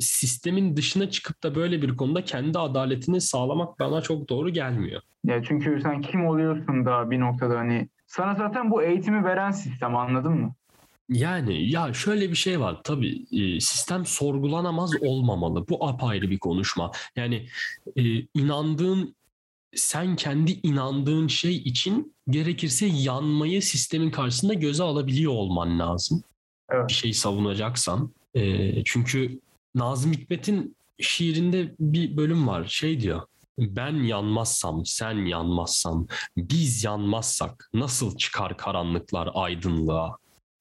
sistemin 0.00 0.76
dışına 0.76 1.10
çıkıp 1.10 1.42
da 1.42 1.54
böyle 1.54 1.82
bir 1.82 1.96
konuda 1.96 2.24
kendi 2.24 2.58
adaletini 2.58 3.20
sağlamak 3.20 3.78
bana 3.80 4.00
çok 4.00 4.28
doğru 4.28 4.50
gelmiyor. 4.50 5.02
Ya 5.24 5.42
çünkü 5.42 5.80
sen 5.82 6.00
kim 6.00 6.26
oluyorsun 6.26 6.86
da 6.86 7.10
bir 7.10 7.20
noktada 7.20 7.58
hani 7.58 7.88
sana 8.06 8.34
zaten 8.34 8.70
bu 8.70 8.82
eğitimi 8.82 9.24
veren 9.24 9.50
sistem 9.50 9.96
anladın 9.96 10.32
mı? 10.32 10.54
Yani 11.08 11.70
ya 11.70 11.94
şöyle 11.94 12.30
bir 12.30 12.36
şey 12.36 12.60
var 12.60 12.80
tabii 12.84 13.26
e, 13.32 13.60
sistem 13.60 14.06
sorgulanamaz 14.06 14.90
olmamalı. 15.02 15.68
Bu 15.68 15.86
apayrı 15.86 16.30
bir 16.30 16.38
konuşma. 16.38 16.90
Yani 17.16 17.46
e, 17.96 18.02
inandığın 18.34 19.14
sen 19.74 20.16
kendi 20.16 20.52
inandığın 20.62 21.28
şey 21.28 21.56
için 21.56 22.14
gerekirse 22.30 22.86
yanmayı 22.86 23.62
sistemin 23.62 24.10
karşısında 24.10 24.54
göze 24.54 24.82
alabiliyor 24.82 25.32
olman 25.32 25.78
lazım. 25.78 26.22
Evet. 26.70 26.88
Bir 26.88 26.94
şey 26.94 27.12
savunacaksan. 27.12 28.10
E, 28.34 28.84
çünkü 28.84 29.40
Nazım 29.74 30.12
Hikmet'in 30.12 30.76
şiirinde 31.00 31.74
bir 31.80 32.16
bölüm 32.16 32.48
var. 32.48 32.64
Şey 32.64 33.00
diyor. 33.00 33.22
Ben 33.58 33.94
yanmazsam, 33.94 34.84
sen 34.84 35.14
yanmazsan, 35.26 36.08
biz 36.36 36.84
yanmazsak 36.84 37.70
nasıl 37.74 38.16
çıkar 38.16 38.56
karanlıklar 38.56 39.30
aydınlığa? 39.34 40.16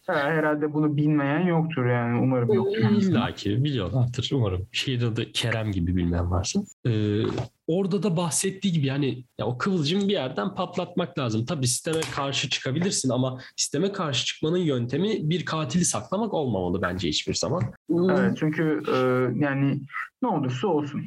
Ha, 0.07 0.13
herhalde 0.13 0.73
bunu 0.73 0.97
bilmeyen 0.97 1.39
yoktur 1.39 1.85
yani 1.85 2.19
umarım 2.21 2.53
yoktur. 2.53 2.77
İlla 2.77 3.35
ki 3.35 3.63
biliyorlardır 3.63 4.29
umarım. 4.33 4.67
Şiirin 4.71 5.05
adı 5.05 5.31
Kerem 5.31 5.71
gibi 5.71 5.95
bilmeyen 5.95 6.31
varsa. 6.31 6.59
Ee, 6.85 7.21
orada 7.67 8.03
da 8.03 8.17
bahsettiği 8.17 8.73
gibi 8.73 8.85
yani 8.85 9.23
ya 9.37 9.45
o 9.45 9.57
kıvılcım 9.57 10.01
bir 10.07 10.13
yerden 10.13 10.55
patlatmak 10.55 11.19
lazım. 11.19 11.45
Tabii 11.45 11.67
sisteme 11.67 12.01
karşı 12.15 12.49
çıkabilirsin 12.49 13.09
ama 13.09 13.39
sisteme 13.55 13.91
karşı 13.91 14.25
çıkmanın 14.25 14.57
yöntemi 14.57 15.29
bir 15.29 15.45
katili 15.45 15.85
saklamak 15.85 16.33
olmamalı 16.33 16.81
bence 16.81 17.07
hiçbir 17.07 17.33
zaman. 17.33 17.63
Evet 18.09 18.37
çünkü 18.39 18.81
e, 18.87 18.95
yani 19.43 19.81
ne 20.21 20.27
olursa 20.27 20.67
olsun 20.67 21.01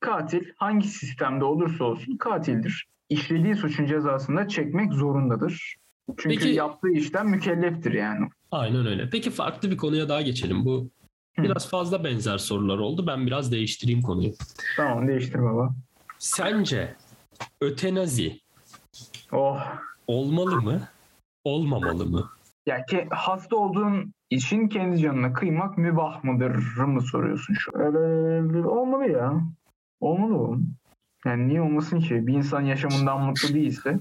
katil 0.00 0.44
hangi 0.56 0.88
sistemde 0.88 1.44
olursa 1.44 1.84
olsun 1.84 2.16
katildir. 2.16 2.86
İşlediği 3.08 3.54
suçun 3.54 3.86
cezasını 3.86 4.48
çekmek 4.48 4.92
zorundadır. 4.92 5.76
Çünkü 6.16 6.38
Peki- 6.38 6.48
yaptığı 6.48 6.90
işten 6.90 7.26
mükelleftir 7.26 7.92
yani. 7.92 8.28
Aynen 8.50 8.86
öyle. 8.86 9.10
Peki 9.10 9.30
farklı 9.30 9.70
bir 9.70 9.76
konuya 9.76 10.08
daha 10.08 10.22
geçelim. 10.22 10.64
Bu 10.64 10.90
biraz 11.38 11.70
fazla 11.70 12.04
benzer 12.04 12.38
sorular 12.38 12.78
oldu. 12.78 13.06
Ben 13.06 13.26
biraz 13.26 13.52
değiştireyim 13.52 14.02
konuyu. 14.02 14.32
Tamam 14.76 15.08
değiştir 15.08 15.42
baba. 15.42 15.74
Sence 16.20 16.96
ötenazi 17.60 18.40
Oh. 19.32 19.60
olmalı 20.06 20.60
mı? 20.62 20.80
Olmamalı 21.44 22.06
mı? 22.06 22.30
Ya 22.66 22.84
ke, 22.86 23.06
hasta 23.10 23.56
olduğun 23.56 24.14
için 24.30 24.68
kendi 24.68 24.98
canına 25.00 25.32
kıymak 25.32 25.78
mübah 25.78 26.24
mıdır 26.24 26.76
mı 26.76 27.02
soruyorsun 27.02 27.54
şu? 27.54 27.70
an? 27.74 27.80
Öyle 27.80 28.68
olmalı 28.68 29.10
ya. 29.10 29.40
Olmalı 30.00 30.36
oğlum. 30.38 30.74
Yani 31.26 31.48
niye 31.48 31.62
olmasın 31.62 32.00
ki? 32.00 32.26
Bir 32.26 32.34
insan 32.34 32.60
yaşamından 32.60 33.20
mutlu 33.20 33.54
değilse. 33.54 33.98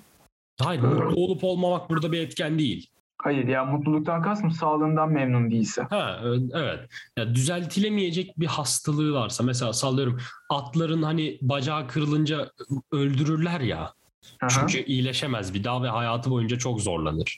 Hayır, 0.62 0.82
mutlu 0.82 1.21
olup 1.21 1.43
olmamak 1.43 1.89
burada 1.89 2.12
bir 2.12 2.19
etken 2.21 2.60
değil. 2.60 2.89
Hayır 3.21 3.47
ya 3.47 3.65
mutluluktan 3.65 4.21
kastım 4.21 4.51
sağlığından 4.51 5.12
memnun 5.12 5.51
değilse. 5.51 5.82
Ha 5.89 6.19
e, 6.23 6.27
evet. 6.53 6.79
Ya 7.17 7.36
düzeltilemeyecek 7.36 8.39
bir 8.39 8.45
hastalığı 8.45 9.13
varsa 9.13 9.43
mesela 9.43 9.73
sallıyorum 9.73 10.17
atların 10.49 11.03
hani 11.03 11.38
bacağı 11.41 11.88
kırılınca 11.88 12.51
öldürürler 12.91 13.60
ya. 13.60 13.93
Aha. 14.41 14.49
Çünkü 14.49 14.84
iyileşemez 14.84 15.53
bir 15.53 15.63
daha 15.63 15.84
ve 15.84 15.88
hayatı 15.89 16.29
boyunca 16.29 16.58
çok 16.58 16.82
zorlanır. 16.82 17.38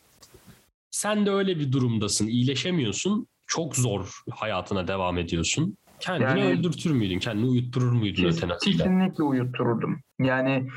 Sen 0.91 1.25
de 1.25 1.31
öyle 1.31 1.59
bir 1.59 1.71
durumdasın. 1.71 2.27
iyileşemiyorsun. 2.27 3.27
Çok 3.47 3.75
zor 3.75 4.21
hayatına 4.31 4.87
devam 4.87 5.17
ediyorsun. 5.17 5.77
Kendini 5.99 6.39
Yani- 6.39 6.43
öldürtür 6.43 6.91
müydün? 6.91 7.19
Kendini 7.19 7.45
uyutturur 7.45 7.91
muydun 7.91 8.23
ötenaziyle? 8.23 8.77
Kesinlikle 8.77 9.23
uyuttururdum. 9.23 9.99
Yani 10.19 10.67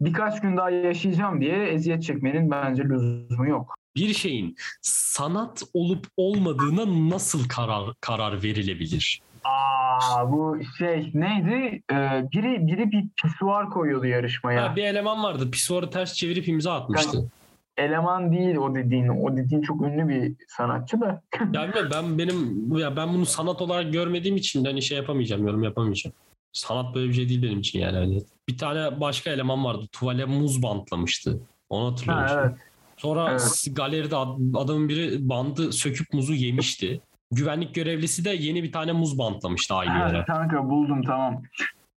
birkaç 0.00 0.40
gün 0.40 0.56
daha 0.56 0.70
yaşayacağım 0.70 1.40
diye 1.40 1.64
eziyet 1.66 2.02
çekmenin 2.02 2.50
bence 2.50 2.82
lüzumu 2.84 3.48
yok. 3.48 3.74
Bir 3.96 4.14
şeyin 4.14 4.56
sanat 4.82 5.62
olup 5.74 6.06
olmadığına 6.16 7.10
nasıl 7.10 7.48
karar 7.48 7.94
karar 8.00 8.42
verilebilir? 8.42 9.20
Aa 9.44 10.32
bu 10.32 10.58
şey 10.78 11.10
neydi? 11.14 11.82
Ee, 11.92 11.94
biri 12.32 12.66
biri 12.66 12.90
bir 12.90 13.04
pisuar 13.22 13.70
koyuyordu 13.70 14.06
yarışmaya. 14.06 14.70
Ha, 14.70 14.76
bir 14.76 14.84
eleman 14.84 15.22
vardı. 15.22 15.50
Pisuarı 15.50 15.90
ters 15.90 16.14
çevirip 16.14 16.48
imza 16.48 16.74
atmıştı. 16.74 17.30
Eleman 17.76 18.32
değil 18.32 18.56
o 18.56 18.74
dediğin. 18.74 19.08
O 19.08 19.36
dediğin 19.36 19.62
çok 19.62 19.82
ünlü 19.82 20.08
bir 20.08 20.34
sanatçı 20.48 21.00
da. 21.00 21.22
Ya 21.52 21.62
bilmiyorum, 21.68 21.90
ben 21.94 22.18
benim 22.18 22.76
ya 22.78 22.96
ben 22.96 23.14
bunu 23.14 23.26
sanat 23.26 23.62
olarak 23.62 23.92
görmediğim 23.92 24.36
için 24.36 24.64
hani 24.64 24.82
şey 24.82 24.98
yapamayacağım, 24.98 25.46
yorum 25.46 25.62
yapamayacağım. 25.62 26.14
Sanat 26.52 26.94
böyle 26.94 27.08
bir 27.08 27.14
şey 27.14 27.28
değil 27.28 27.42
benim 27.42 27.60
için 27.60 27.78
yani. 27.78 27.96
Hani 27.96 28.22
bir 28.48 28.58
tane 28.58 29.00
başka 29.00 29.30
eleman 29.30 29.64
vardı. 29.64 29.86
Tuvale 29.92 30.24
muz 30.24 30.62
bantlamıştı. 30.62 31.40
Onu 31.68 31.90
hatırlıyorum. 31.90 32.26
Ha, 32.26 32.40
evet. 32.40 32.58
Sonra 32.98 33.30
Evet. 33.30 33.64
galeride 33.72 34.16
ad- 34.16 34.38
adamın 34.54 34.88
biri 34.88 35.28
bandı 35.28 35.72
söküp 35.72 36.12
muzu 36.12 36.32
yemişti. 36.34 37.00
Güvenlik 37.32 37.74
görevlisi 37.74 38.24
de 38.24 38.30
yeni 38.30 38.62
bir 38.62 38.72
tane 38.72 38.92
muz 38.92 39.18
bantlamıştı 39.18 39.74
aynı 39.74 39.98
yere. 39.98 40.24
kanka 40.24 40.68
buldum 40.68 41.02
tamam. 41.02 41.42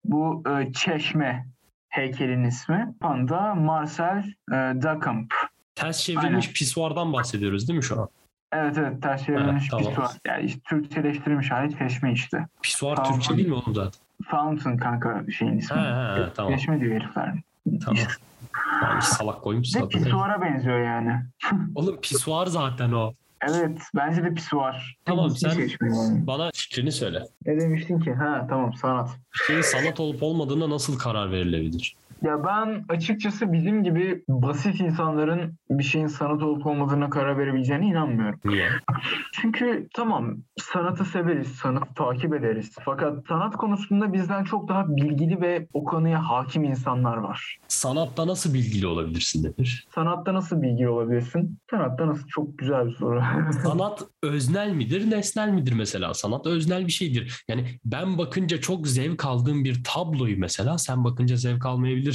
Bu 0.05 0.43
e, 0.49 0.73
Çeşme 0.73 1.45
heykelin 1.89 2.43
ismi. 2.43 2.93
Panda 3.01 3.55
Marcel 3.55 4.33
e, 4.51 4.55
Duchamp. 4.75 5.33
Ters 5.75 6.03
çevrilmiş 6.03 6.45
Aynen. 6.45 6.53
pisuardan 6.53 7.13
bahsediyoruz 7.13 7.67
değil 7.67 7.77
mi 7.77 7.83
şu 7.83 8.01
an? 8.01 8.07
Evet 8.53 8.77
evet 8.77 9.01
ters 9.01 9.25
çevrilmiş 9.25 9.63
Evet, 9.63 9.71
tamam. 9.71 9.85
pisuar. 9.89 10.12
Yani 10.27 10.45
işte 10.45 10.59
Türkçeleştirilmiş 10.69 11.51
hali 11.51 11.77
Çeşme 11.77 12.13
işte. 12.13 12.47
Pisuar 12.62 12.95
Tamam. 12.95 13.13
Türkçe 13.13 13.38
değil 13.38 13.47
mi 13.47 13.53
oğlum 13.53 13.75
zaten? 13.75 14.01
Fountain 14.31 14.77
kanka 14.77 15.25
şeyin 15.38 15.57
ismi. 15.57 15.77
Ha, 15.77 16.15
ha, 16.19 16.29
tamam. 16.35 16.53
Çeşme 16.55 16.79
diyor 16.79 16.95
herifler. 16.95 17.33
Tamam. 17.85 18.03
Yani 18.84 19.02
salak 19.02 19.41
koymuş 19.41 19.67
zaten. 19.67 19.88
pisuara 19.89 20.41
benziyor 20.41 20.80
yani. 20.80 21.12
Oğlum 21.76 22.02
pisuar 22.02 22.45
zaten 22.48 22.91
o. 22.91 23.13
Evet 23.50 23.82
bence 23.95 24.24
de 24.24 24.34
pisuar. 24.34 24.98
Tamam, 25.06 25.30
sen- 25.30 25.69
yani. 25.82 26.28
Bana 26.28 26.52
fikrini 26.54 26.91
söyle. 26.91 27.24
Ne 27.45 27.60
demiştin 27.62 28.00
ki? 28.00 28.13
Ha 28.13 28.48
tamam 28.50 28.74
sanat. 28.74 29.10
Şeyin 29.48 29.62
sanat 29.62 30.00
olup 30.00 30.24
olmadığına 30.24 30.69
nasıl 30.69 30.98
karar 31.00 31.32
verilebilir? 31.32 31.95
Ya 32.23 32.43
ben 32.43 32.86
açıkçası 32.89 33.53
bizim 33.53 33.84
gibi 33.84 34.23
basit 34.27 34.79
insanların 34.79 35.58
bir 35.69 35.84
şeyin 35.84 36.08
sanat 36.08 36.43
olup 36.43 36.65
olmadığına 36.65 37.10
karar 37.10 37.38
verebileceğine 37.38 37.86
inanmıyorum. 37.86 38.39
Niye? 38.45 38.69
Çünkü 39.34 39.88
tamam 39.93 40.38
sanatı 40.58 41.05
severiz, 41.05 41.47
sanatı 41.47 41.93
takip 41.93 42.34
ederiz. 42.34 42.75
Fakat 42.86 43.27
sanat 43.27 43.55
konusunda 43.55 44.13
bizden 44.13 44.43
çok 44.43 44.69
daha 44.69 44.95
bilgili 44.95 45.41
ve 45.41 45.67
o 45.73 45.84
konuya 45.84 46.29
hakim 46.29 46.63
insanlar 46.63 47.17
var. 47.17 47.58
Sanatta 47.67 48.27
nasıl 48.27 48.53
bilgili 48.53 48.88
olabilirsin 48.88 49.43
denir. 49.43 49.88
Sanatta 49.95 50.34
nasıl 50.34 50.62
bilgili 50.62 50.89
olabilirsin? 50.89 51.60
Sanatta 51.71 52.08
nasıl? 52.08 52.27
Çok 52.27 52.58
güzel 52.58 52.88
bir 52.88 52.95
soru. 52.95 53.21
Sanat 53.63 54.03
öznel 54.23 54.71
midir, 54.71 55.12
nesnel 55.12 55.49
midir 55.49 55.73
mesela? 55.73 56.13
Sanat 56.13 56.47
öznel 56.47 56.88
bir 56.88 56.91
şeydir. 56.91 57.43
Yani 57.47 57.65
ben 57.86 58.17
bakınca 58.17 58.62
çok 58.62 58.88
zevk 58.88 59.25
aldığım 59.25 59.63
bir 59.63 59.84
tabloyu 59.84 60.39
mesela 60.39 60.77
sen 60.77 61.03
bakınca 61.03 61.36
zevk 61.36 61.65
almayabilirsin. 61.65 62.09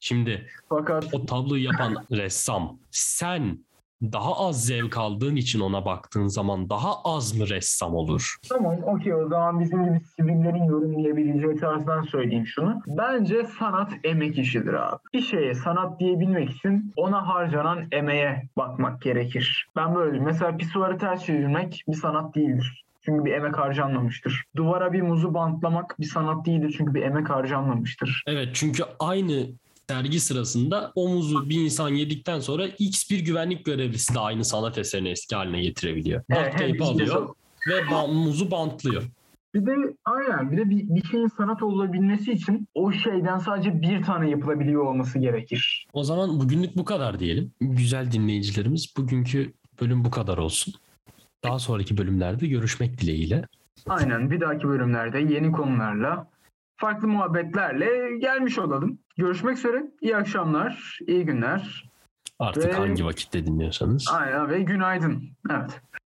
Şimdi 0.00 0.46
Fakat 0.68 1.14
o 1.14 1.26
tabloyu 1.26 1.64
yapan 1.64 1.96
ressam 2.12 2.78
sen 2.90 3.58
daha 4.02 4.48
az 4.48 4.66
zevk 4.66 4.98
aldığın 4.98 5.36
için 5.36 5.60
ona 5.60 5.84
baktığın 5.84 6.26
zaman 6.26 6.70
daha 6.70 7.02
az 7.04 7.38
mı 7.38 7.48
ressam 7.48 7.94
olur? 7.94 8.36
Tamam 8.48 8.76
okey 8.82 9.14
o 9.14 9.28
zaman 9.28 9.60
bizim 9.60 9.84
gibi 9.84 10.00
sivillerin 10.00 10.64
yorumlayabileceği 10.64 11.56
tarzdan 11.56 12.02
söyleyeyim 12.02 12.46
şunu. 12.46 12.82
Bence 12.86 13.44
sanat 13.58 13.92
emek 14.04 14.38
işidir 14.38 14.74
abi. 14.74 14.96
Bir 15.14 15.22
şeye 15.22 15.54
sanat 15.54 16.00
diyebilmek 16.00 16.50
için 16.50 16.92
ona 16.96 17.28
harcanan 17.28 17.84
emeğe 17.92 18.48
bakmak 18.56 19.02
gerekir. 19.02 19.68
Ben 19.76 19.94
böyle. 19.94 20.20
Mesela 20.20 20.56
pisuarı 20.56 20.98
ters 20.98 21.24
çevirmek 21.24 21.84
bir 21.88 21.96
sanat 21.96 22.34
değildir. 22.34 22.84
Çünkü 23.04 23.24
bir 23.24 23.32
emek 23.32 23.58
harcanmamıştır. 23.58 24.44
Duvara 24.56 24.92
bir 24.92 25.02
muzu 25.02 25.34
bantlamak 25.34 26.00
bir 26.00 26.06
sanat 26.06 26.46
değildir 26.46 26.74
çünkü 26.78 26.94
bir 26.94 27.02
emek 27.02 27.30
harcanmamıştır. 27.30 28.22
Evet 28.26 28.48
çünkü 28.52 28.82
aynı 28.98 29.46
sergi 29.88 30.20
sırasında 30.20 30.92
o 30.94 31.08
muzu 31.08 31.48
bir 31.48 31.64
insan 31.64 31.88
yedikten 31.88 32.40
sonra 32.40 32.66
X 32.78 33.10
bir 33.10 33.20
güvenlik 33.20 33.64
görevlisi 33.64 34.14
de 34.14 34.20
aynı 34.20 34.44
sanat 34.44 34.78
eserini 34.78 35.08
eski 35.08 35.36
haline 35.36 35.62
getirebiliyor. 35.62 36.20
Duct 36.20 36.40
Evet, 36.40 36.52
tape 36.52 36.70
işte 36.70 36.84
alıyor 36.84 37.34
ve 37.68 37.80
ba- 37.80 38.14
muzu 38.14 38.50
bantlıyor. 38.50 39.02
Bir 39.54 39.66
de 39.66 39.76
aynen 40.04 40.52
bir 40.52 40.56
de 40.56 40.70
bir, 40.70 40.88
bir 40.88 41.04
şeyin 41.04 41.26
sanat 41.26 41.62
olabilmesi 41.62 42.32
için 42.32 42.68
o 42.74 42.92
şeyden 42.92 43.38
sadece 43.38 43.82
bir 43.82 44.02
tane 44.02 44.30
yapılabiliyor 44.30 44.86
olması 44.86 45.18
gerekir. 45.18 45.86
O 45.92 46.04
zaman 46.04 46.40
bugünlük 46.40 46.76
bu 46.76 46.84
kadar 46.84 47.18
diyelim. 47.18 47.52
Güzel 47.60 48.12
dinleyicilerimiz 48.12 48.94
bugünkü 48.96 49.52
bölüm 49.80 50.04
bu 50.04 50.10
kadar 50.10 50.38
olsun. 50.38 50.74
Daha 51.44 51.58
sonraki 51.58 51.98
bölümlerde 51.98 52.46
görüşmek 52.46 53.00
dileğiyle. 53.00 53.44
Aynen 53.88 54.30
bir 54.30 54.40
dahaki 54.40 54.68
bölümlerde 54.68 55.18
yeni 55.18 55.52
konularla 55.52 56.26
farklı 56.76 57.08
muhabbetlerle 57.08 58.18
gelmiş 58.18 58.58
olalım. 58.58 58.98
Görüşmek 59.16 59.58
üzere. 59.58 59.84
İyi 60.00 60.16
akşamlar, 60.16 60.98
iyi 61.06 61.24
günler. 61.24 61.90
Artık 62.38 62.64
Ve- 62.64 62.72
hangi 62.72 63.04
vakitte 63.04 63.46
dinliyorsanız. 63.46 64.08
Aynen 64.12 64.48
ve 64.50 64.60
günaydın. 64.60 65.22
Evet. 65.50 65.80